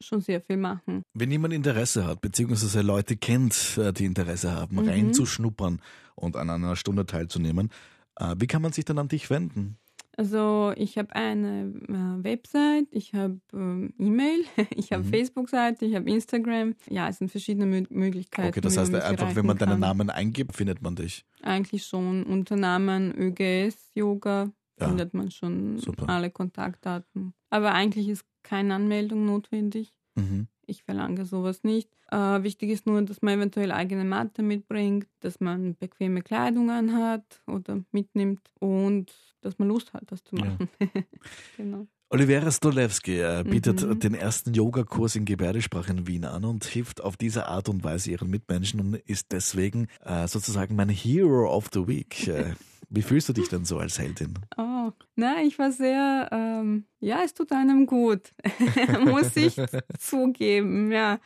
schon 0.03 0.21
sehr 0.21 0.41
viel 0.41 0.57
machen. 0.57 1.03
Wenn 1.13 1.31
jemand 1.31 1.53
Interesse 1.53 2.05
hat, 2.05 2.21
beziehungsweise 2.21 2.81
Leute 2.81 3.15
kennt, 3.17 3.77
äh, 3.77 3.93
die 3.93 4.05
Interesse 4.05 4.51
haben, 4.51 4.77
mhm. 4.77 4.89
reinzuschnuppern 4.89 5.81
und 6.15 6.35
an 6.35 6.49
einer 6.49 6.75
Stunde 6.75 7.05
teilzunehmen, 7.05 7.69
äh, 8.17 8.35
wie 8.37 8.47
kann 8.47 8.61
man 8.61 8.71
sich 8.71 8.85
dann 8.85 8.99
an 8.99 9.07
dich 9.07 9.29
wenden? 9.29 9.77
Also 10.15 10.73
ich 10.75 10.99
habe 10.99 11.15
eine 11.15 11.73
äh, 11.87 12.23
Website, 12.23 12.85
ich 12.91 13.13
habe 13.15 13.39
äh, 13.51 13.89
E-Mail, 13.97 14.45
ich 14.75 14.91
habe 14.91 15.03
mhm. 15.03 15.09
Facebook-Seite, 15.09 15.85
ich 15.85 15.95
habe 15.95 16.09
Instagram. 16.09 16.75
Ja, 16.89 17.09
es 17.09 17.17
sind 17.17 17.31
verschiedene 17.31 17.65
Mö 17.65 17.83
Möglichkeiten. 17.89 18.49
Okay, 18.49 18.61
das 18.61 18.77
heißt 18.77 18.93
einfach, 18.93 19.35
wenn 19.35 19.45
man 19.45 19.57
deinen 19.57 19.79
Namen 19.79 20.09
eingibt, 20.11 20.55
findet 20.55 20.81
man 20.83 20.95
dich. 20.95 21.25
Eigentlich 21.41 21.85
schon. 21.85 22.23
Unter 22.23 22.55
Namen 22.55 23.11
ÖGS 23.15 23.89
Yoga 23.95 24.51
ja. 24.79 24.87
findet 24.87 25.13
man 25.13 25.31
schon 25.31 25.77
Super. 25.79 26.09
alle 26.09 26.29
Kontaktdaten. 26.29 27.33
Aber 27.49 27.73
eigentlich 27.73 28.09
ist 28.09 28.25
keine 28.43 28.75
Anmeldung 28.75 29.25
notwendig. 29.25 29.93
Mhm. 30.15 30.47
Ich 30.65 30.83
verlange 30.83 31.25
sowas 31.25 31.63
nicht. 31.63 31.89
Äh, 32.09 32.43
wichtig 32.43 32.69
ist 32.69 32.85
nur, 32.85 33.01
dass 33.01 33.21
man 33.21 33.35
eventuell 33.35 33.71
eigene 33.71 34.05
Matte 34.05 34.43
mitbringt, 34.43 35.07
dass 35.19 35.39
man 35.39 35.75
bequeme 35.75 36.21
Kleidung 36.21 36.69
anhat 36.69 37.41
oder 37.47 37.83
mitnimmt 37.91 38.49
und 38.59 39.13
dass 39.41 39.59
man 39.59 39.67
Lust 39.67 39.93
hat, 39.93 40.03
das 40.07 40.23
zu 40.23 40.35
machen. 40.35 40.69
Ja. 40.79 40.87
genau. 41.57 41.87
Olivera 42.09 42.51
Stolewski 42.51 43.19
äh, 43.19 43.43
bietet 43.43 43.81
mhm. 43.81 43.99
den 43.99 44.13
ersten 44.13 44.53
Yogakurs 44.53 45.15
in 45.15 45.25
Gebärdesprache 45.25 45.91
in 45.91 46.05
Wien 46.05 46.25
an 46.25 46.45
und 46.45 46.63
hilft 46.63 47.01
auf 47.01 47.17
diese 47.17 47.47
Art 47.47 47.69
und 47.69 47.83
Weise 47.83 48.11
ihren 48.11 48.29
Mitmenschen 48.29 48.79
und 48.79 48.95
ist 48.95 49.31
deswegen 49.31 49.87
äh, 50.01 50.27
sozusagen 50.27 50.75
mein 50.75 50.89
Hero 50.89 51.51
of 51.51 51.69
the 51.73 51.87
Week. 51.87 52.31
Äh, 52.93 52.97
wie 52.97 53.01
fühlst 53.01 53.29
du 53.29 53.33
dich 53.33 53.49
denn 53.49 53.65
so 53.65 53.77
als 53.77 53.99
Heldin? 53.99 54.33
Oh, 54.57 54.91
na, 55.15 55.41
ich 55.43 55.57
war 55.59 55.71
sehr, 55.71 56.29
ähm, 56.31 56.85
ja, 56.99 57.21
es 57.23 57.33
tut 57.33 57.51
einem 57.51 57.85
gut, 57.85 58.33
muss 59.05 59.35
ich 59.35 59.55
zugeben, 59.99 60.91
ja. 60.91 61.19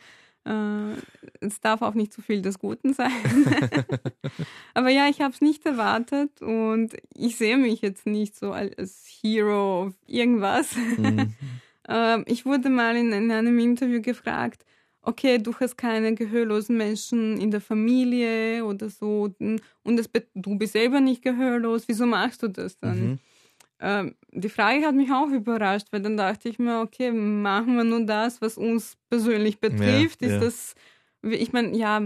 Äh, 0.44 0.94
es 1.40 1.60
darf 1.60 1.82
auch 1.82 1.94
nicht 1.94 2.12
zu 2.12 2.22
viel 2.22 2.40
des 2.40 2.58
Guten 2.58 2.94
sein. 2.94 3.10
Aber 4.74 4.88
ja, 4.88 5.08
ich 5.08 5.20
habe 5.20 5.34
es 5.34 5.40
nicht 5.40 5.66
erwartet 5.66 6.40
und 6.40 6.94
ich 7.14 7.36
sehe 7.36 7.58
mich 7.58 7.82
jetzt 7.82 8.06
nicht 8.06 8.36
so 8.36 8.52
als 8.52 9.04
Hero 9.20 9.92
irgendwas. 10.06 10.74
Mhm. 10.96 11.34
Ähm, 11.88 12.24
ich 12.26 12.46
wurde 12.46 12.70
mal 12.70 12.96
in, 12.96 13.12
in 13.12 13.30
einem 13.30 13.58
Interview 13.58 14.00
gefragt, 14.00 14.64
okay, 15.08 15.38
du 15.38 15.54
hast 15.58 15.76
keine 15.76 16.14
gehörlosen 16.14 16.76
Menschen 16.76 17.40
in 17.40 17.50
der 17.50 17.62
Familie 17.62 18.64
oder 18.64 18.90
so 18.90 19.30
und 19.82 19.98
es, 19.98 20.10
du 20.34 20.58
bist 20.58 20.74
selber 20.74 21.00
nicht 21.00 21.22
gehörlos, 21.22 21.84
wieso 21.86 22.04
machst 22.04 22.42
du 22.42 22.48
das 22.48 22.78
dann? 22.78 23.00
Mhm. 23.00 23.18
Ähm, 23.80 24.14
die 24.32 24.48
Frage 24.48 24.84
hat 24.84 24.94
mich 24.94 25.10
auch 25.10 25.30
überrascht, 25.30 25.86
weil 25.92 26.02
dann 26.02 26.16
dachte 26.16 26.48
ich 26.48 26.58
mir, 26.58 26.80
okay, 26.80 27.10
machen 27.10 27.76
wir 27.76 27.84
nur 27.84 28.04
das, 28.04 28.42
was 28.42 28.58
uns 28.58 28.96
persönlich 29.08 29.60
betrifft. 29.60 30.20
Ja, 30.20 30.28
Ist 30.28 30.34
ja. 30.34 30.40
das, 30.40 30.74
ich 31.22 31.52
meine, 31.52 31.76
ja, 31.76 32.02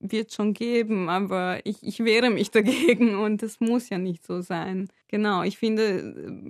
wird 0.00 0.32
schon 0.32 0.54
geben, 0.54 1.08
aber 1.08 1.60
ich, 1.64 1.82
ich 1.82 2.02
wehre 2.04 2.30
mich 2.30 2.50
dagegen 2.58 3.16
und 3.16 3.42
das 3.42 3.60
muss 3.60 3.90
ja 3.90 3.98
nicht 3.98 4.26
so 4.26 4.40
sein. 4.40 4.88
Genau, 5.08 5.42
ich 5.42 5.58
finde, 5.58 5.98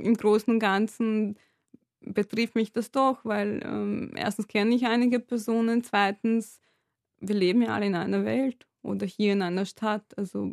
im 0.02 0.14
Großen 0.14 0.52
und 0.54 0.61
Ganzen 0.61 1.37
betrifft 2.12 2.55
mich 2.55 2.73
das 2.73 2.90
doch, 2.90 3.25
weil 3.25 3.61
ähm, 3.64 4.12
erstens 4.16 4.49
kenne 4.49 4.75
ich 4.75 4.87
einige 4.87 5.21
Personen, 5.21 5.83
zweitens, 5.85 6.61
wir 7.21 7.35
leben 7.35 7.62
ja 7.62 7.75
alle 7.75 7.87
in 7.87 7.94
einer 7.94 8.25
Welt 8.25 8.66
oder 8.83 9.07
hier 9.07 9.33
in 9.33 9.42
einer 9.42 9.66
Stadt. 9.66 10.16
Also 10.16 10.49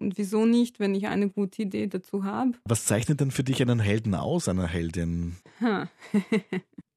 und 0.00 0.16
wieso 0.16 0.46
nicht, 0.46 0.80
wenn 0.80 0.94
ich 0.94 1.06
eine 1.06 1.28
gute 1.28 1.62
Idee 1.62 1.86
dazu 1.86 2.24
habe? 2.24 2.52
Was 2.64 2.84
zeichnet 2.84 3.20
denn 3.20 3.30
für 3.30 3.42
dich 3.42 3.60
einen 3.62 3.80
Helden 3.80 4.14
aus, 4.14 4.48
einer 4.48 4.66
Heldin? 4.66 5.36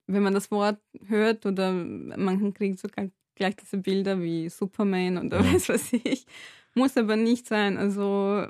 wenn 0.07 0.23
man 0.23 0.33
das 0.33 0.51
Wort 0.51 0.79
hört 1.07 1.45
oder 1.45 1.71
man 1.71 2.53
kriegt 2.53 2.79
sogar 2.79 3.09
gleich 3.35 3.55
diese 3.55 3.77
Bilder 3.77 4.21
wie 4.21 4.49
Superman 4.49 5.17
oder 5.17 5.41
ja. 5.41 5.53
was 5.53 5.69
weiß 5.69 5.93
ich. 6.03 6.25
Muss 6.75 6.97
aber 6.97 7.15
nicht 7.15 7.47
sein. 7.47 7.77
Also 7.77 8.45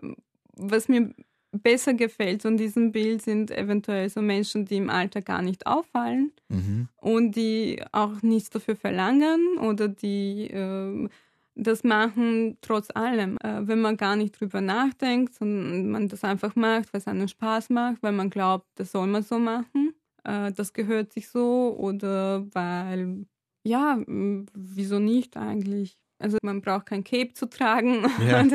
was 0.56 0.90
mir 0.90 1.14
besser 1.52 1.94
gefällt 1.94 2.44
von 2.44 2.58
diesem 2.58 2.92
Bild 2.92 3.22
sind 3.22 3.52
eventuell 3.52 4.10
so 4.10 4.22
Menschen, 4.22 4.66
die 4.66 4.78
im 4.78 4.90
Alter 4.90 5.22
gar 5.22 5.42
nicht 5.42 5.68
auffallen 5.68 6.32
mhm. 6.50 6.88
und 6.98 7.36
die 7.36 7.84
auch 7.92 8.22
nichts 8.22 8.50
dafür 8.50 8.76
verlangen 8.76 9.58
oder 9.60 9.88
die 9.88 10.50
äh, 10.50 11.10
das 11.56 11.84
machen 11.84 12.58
trotz 12.62 12.90
allem, 12.96 13.38
äh, 13.44 13.68
wenn 13.68 13.82
man 13.82 13.98
gar 13.98 14.16
nicht 14.16 14.40
drüber 14.40 14.62
nachdenkt, 14.62 15.34
sondern 15.34 15.90
man 15.90 16.08
das 16.08 16.24
einfach 16.24 16.56
macht, 16.56 16.94
weil 16.94 17.00
es 17.00 17.08
einem 17.08 17.28
Spaß 17.28 17.70
macht, 17.70 18.02
weil 18.02 18.14
man 18.14 18.30
glaubt, 18.30 18.68
das 18.76 18.92
soll 18.92 19.08
man 19.08 19.24
so 19.24 19.38
machen, 19.38 19.94
äh, 20.24 20.52
das 20.52 20.74
gehört 20.74 21.12
sich 21.12 21.28
so 21.30 21.76
oder 21.78 22.46
weil, 22.54 23.26
ja, 23.64 24.00
wieso 24.08 25.00
nicht 25.00 25.38
eigentlich? 25.38 26.00
Also 26.22 26.38
man 26.44 26.62
braucht 26.62 26.88
kein 26.88 27.04
Cape 27.04 27.34
zu 27.34 27.50
tragen 27.50 28.06
ja. 28.26 28.40
und 28.40 28.54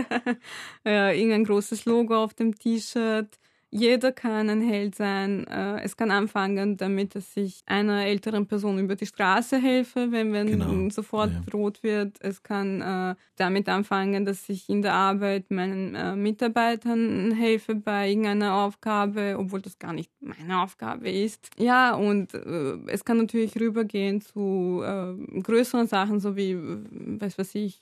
äh, 0.84 1.18
irgendein 1.18 1.44
großes 1.44 1.84
Logo 1.84 2.22
auf 2.22 2.34
dem 2.34 2.54
T-Shirt. 2.54 3.38
Jeder 3.70 4.12
kann 4.12 4.48
ein 4.48 4.60
Held 4.60 4.94
sein. 4.94 5.46
Äh, 5.48 5.82
es 5.82 5.96
kann 5.96 6.10
anfangen 6.10 6.76
damit, 6.76 7.14
dass 7.14 7.36
ich 7.36 7.62
einer 7.66 8.06
älteren 8.06 8.46
Person 8.46 8.78
über 8.78 8.94
die 8.94 9.06
Straße 9.06 9.58
helfe, 9.58 10.12
wenn, 10.12 10.32
wenn 10.32 10.46
genau. 10.46 10.88
sofort 10.90 11.32
ja. 11.32 11.42
rot 11.52 11.82
wird. 11.82 12.16
Es 12.20 12.42
kann 12.42 12.80
äh, 12.80 13.14
damit 13.36 13.68
anfangen, 13.68 14.24
dass 14.24 14.48
ich 14.48 14.68
in 14.68 14.82
der 14.82 14.94
Arbeit 14.94 15.50
meinen 15.50 15.94
äh, 15.94 16.14
Mitarbeitern 16.14 17.32
helfe 17.32 17.74
bei 17.74 18.08
irgendeiner 18.08 18.54
Aufgabe, 18.54 19.36
obwohl 19.38 19.60
das 19.60 19.78
gar 19.78 19.92
nicht 19.92 20.10
meine 20.20 20.62
Aufgabe 20.62 21.10
ist. 21.10 21.50
Ja, 21.58 21.94
und 21.94 22.34
es 22.34 23.04
kann 23.04 23.18
natürlich 23.18 23.58
rübergehen 23.58 24.20
zu 24.20 24.82
größeren 25.42 25.86
Sachen, 25.86 26.20
so 26.20 26.36
wie, 26.36 26.56
weiß 26.56 27.38
was 27.38 27.54
ich, 27.54 27.80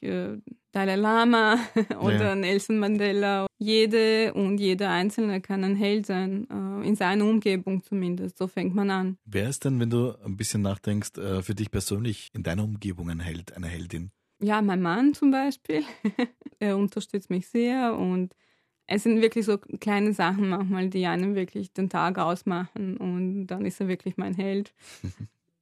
Dalai 0.75 0.97
Lama 0.97 1.59
oder 2.01 2.31
ja. 2.31 2.35
Nelson 2.35 2.79
Mandela. 2.79 3.47
Jede 3.59 4.35
und 4.35 4.59
jeder 4.59 4.91
Einzelne 4.91 5.41
kann 5.41 5.63
ein 5.63 5.77
Held 5.77 6.05
sein, 6.05 6.49
äh, 6.51 6.87
in 6.87 6.97
seiner 6.97 7.25
Umgebung 7.25 7.85
zumindest. 7.85 8.39
So 8.39 8.49
fängt 8.49 8.75
man 8.75 8.91
an. 8.91 9.17
Wer 9.25 9.49
ist 9.49 9.65
denn, 9.65 9.79
wenn 9.79 9.91
du 9.91 10.15
ein 10.25 10.37
bisschen 10.37 10.63
nachdenkst, 10.63 11.17
äh, 11.19 11.43
für 11.43 11.55
dich 11.55 11.71
persönlich 11.71 12.31
in 12.35 12.43
deiner 12.43 12.65
Umgebung 12.65 13.09
ein 13.09 13.21
Held, 13.21 13.57
eine 13.57 13.69
Heldin? 13.69 14.11
Ja, 14.43 14.61
mein 14.63 14.83
Mann 14.83 15.15
zum 15.15 15.31
Beispiel. 15.31 15.85
er 16.59 16.77
unterstützt 16.77 17.31
mich 17.31 17.47
sehr 17.47 17.97
und 17.97 18.35
es 18.89 19.05
sind 19.05 19.23
wirklich 19.23 19.47
so 19.47 19.59
kleine 19.59 20.13
Sachen 20.13 20.49
manchmal, 20.49 20.89
die 20.89 21.07
einem 21.07 21.37
wirklich 21.37 21.73
den 21.73 21.89
Tag 21.89 22.19
ausmachen 22.19 22.97
und 22.97 23.47
dann 23.47 23.65
ist 23.65 23.81
er 23.81 23.87
wirklich 23.87 24.17
mein 24.17 24.35
Held. 24.35 24.75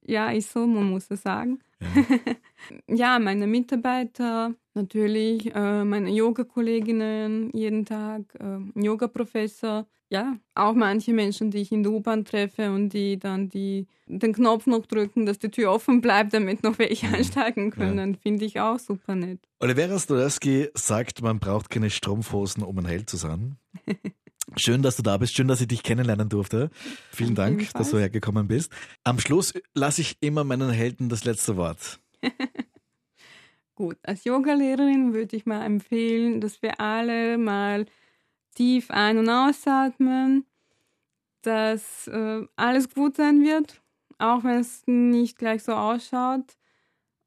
ja, 0.05 0.31
ist 0.31 0.51
so, 0.51 0.65
man 0.65 0.89
muss 0.89 1.09
es 1.09 1.21
sagen. 1.21 1.59
Ja, 1.79 1.89
ja 2.87 3.19
meine 3.19 3.47
Mitarbeiter, 3.47 4.53
natürlich 4.73 5.53
äh, 5.53 5.83
meine 5.83 6.09
Yoga-Kolleginnen 6.11 7.51
jeden 7.53 7.85
Tag, 7.85 8.21
äh, 8.39 8.59
Yoga-Professor. 8.79 9.87
Ja, 10.09 10.37
auch 10.53 10.73
manche 10.73 11.11
Menschen, 11.11 11.49
die 11.49 11.59
ich 11.59 11.71
in 11.71 11.81
der 11.81 11.91
U-Bahn 11.91 12.23
treffe 12.23 12.71
und 12.71 12.89
die 12.89 13.17
dann 13.17 13.49
die, 13.49 13.87
den 14.05 14.33
Knopf 14.33 14.67
noch 14.67 14.85
drücken, 14.85 15.25
dass 15.25 15.39
die 15.39 15.49
Tür 15.49 15.71
offen 15.71 16.01
bleibt, 16.01 16.35
damit 16.35 16.61
noch 16.61 16.77
welche 16.77 17.07
einsteigen 17.07 17.71
können, 17.71 18.13
ja. 18.13 18.19
finde 18.21 18.45
ich 18.45 18.59
auch 18.59 18.77
super 18.77 19.15
nett. 19.15 19.39
Olivera 19.59 19.97
Stolewski 19.97 20.69
sagt, 20.75 21.23
man 21.23 21.39
braucht 21.39 21.71
keine 21.71 21.89
Strumpfhosen, 21.89 22.61
um 22.63 22.77
ein 22.77 22.85
Held 22.85 23.09
zu 23.09 23.17
sein. 23.17 23.57
Schön, 24.57 24.81
dass 24.81 24.97
du 24.97 25.03
da 25.03 25.17
bist. 25.17 25.35
Schön, 25.35 25.47
dass 25.47 25.61
ich 25.61 25.67
dich 25.67 25.83
kennenlernen 25.83 26.29
durfte. 26.29 26.69
Vielen 27.11 27.35
Dank, 27.35 27.71
dass 27.73 27.91
du 27.91 27.97
hergekommen 27.97 28.47
bist. 28.47 28.71
Am 29.03 29.19
Schluss 29.19 29.53
lasse 29.73 30.01
ich 30.01 30.17
immer 30.19 30.43
meinen 30.43 30.69
Helden 30.69 31.09
das 31.09 31.23
letzte 31.23 31.55
Wort. 31.55 31.99
Gut, 33.75 33.97
als 34.03 34.23
Yogalehrerin 34.25 35.13
würde 35.13 35.35
ich 35.35 35.45
mal 35.45 35.65
empfehlen, 35.65 36.41
dass 36.41 36.61
wir 36.61 36.79
alle 36.79 37.37
mal 37.37 37.85
tief 38.53 38.91
ein- 38.91 39.17
und 39.17 39.29
ausatmen, 39.29 40.45
dass 41.41 42.07
äh, 42.07 42.45
alles 42.55 42.93
gut 42.93 43.15
sein 43.17 43.41
wird, 43.41 43.81
auch 44.19 44.43
wenn 44.43 44.59
es 44.59 44.83
nicht 44.85 45.37
gleich 45.37 45.63
so 45.63 45.73
ausschaut 45.73 46.55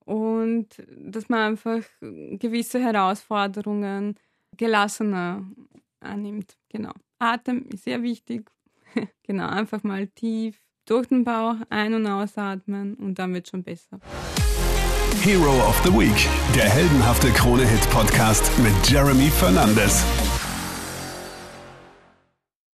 und 0.04 0.68
dass 0.96 1.28
man 1.28 1.52
einfach 1.52 1.84
gewisse 2.00 2.78
Herausforderungen 2.78 4.14
gelassener 4.56 5.44
annimmt. 6.00 6.56
Genau. 6.68 6.92
Atem 7.18 7.66
ist 7.72 7.84
sehr 7.84 8.02
wichtig. 8.02 8.50
genau, 9.22 9.48
einfach 9.48 9.82
mal 9.82 10.06
tief 10.08 10.60
durch 10.86 11.08
den 11.08 11.24
Bauch 11.24 11.56
ein- 11.68 11.94
und 11.94 12.06
ausatmen 12.06 12.94
und 12.94 13.18
dann 13.18 13.34
wird 13.34 13.48
schon 13.48 13.62
besser. 13.62 13.98
Hero 15.22 15.66
of 15.66 15.80
the 15.84 15.92
Week, 15.92 16.28
der 16.54 16.68
heldenhafte 16.68 17.30
Krone-Hit-Podcast 17.30 18.50
mit 18.58 18.88
Jeremy 18.88 19.28
Fernandes. 19.30 20.04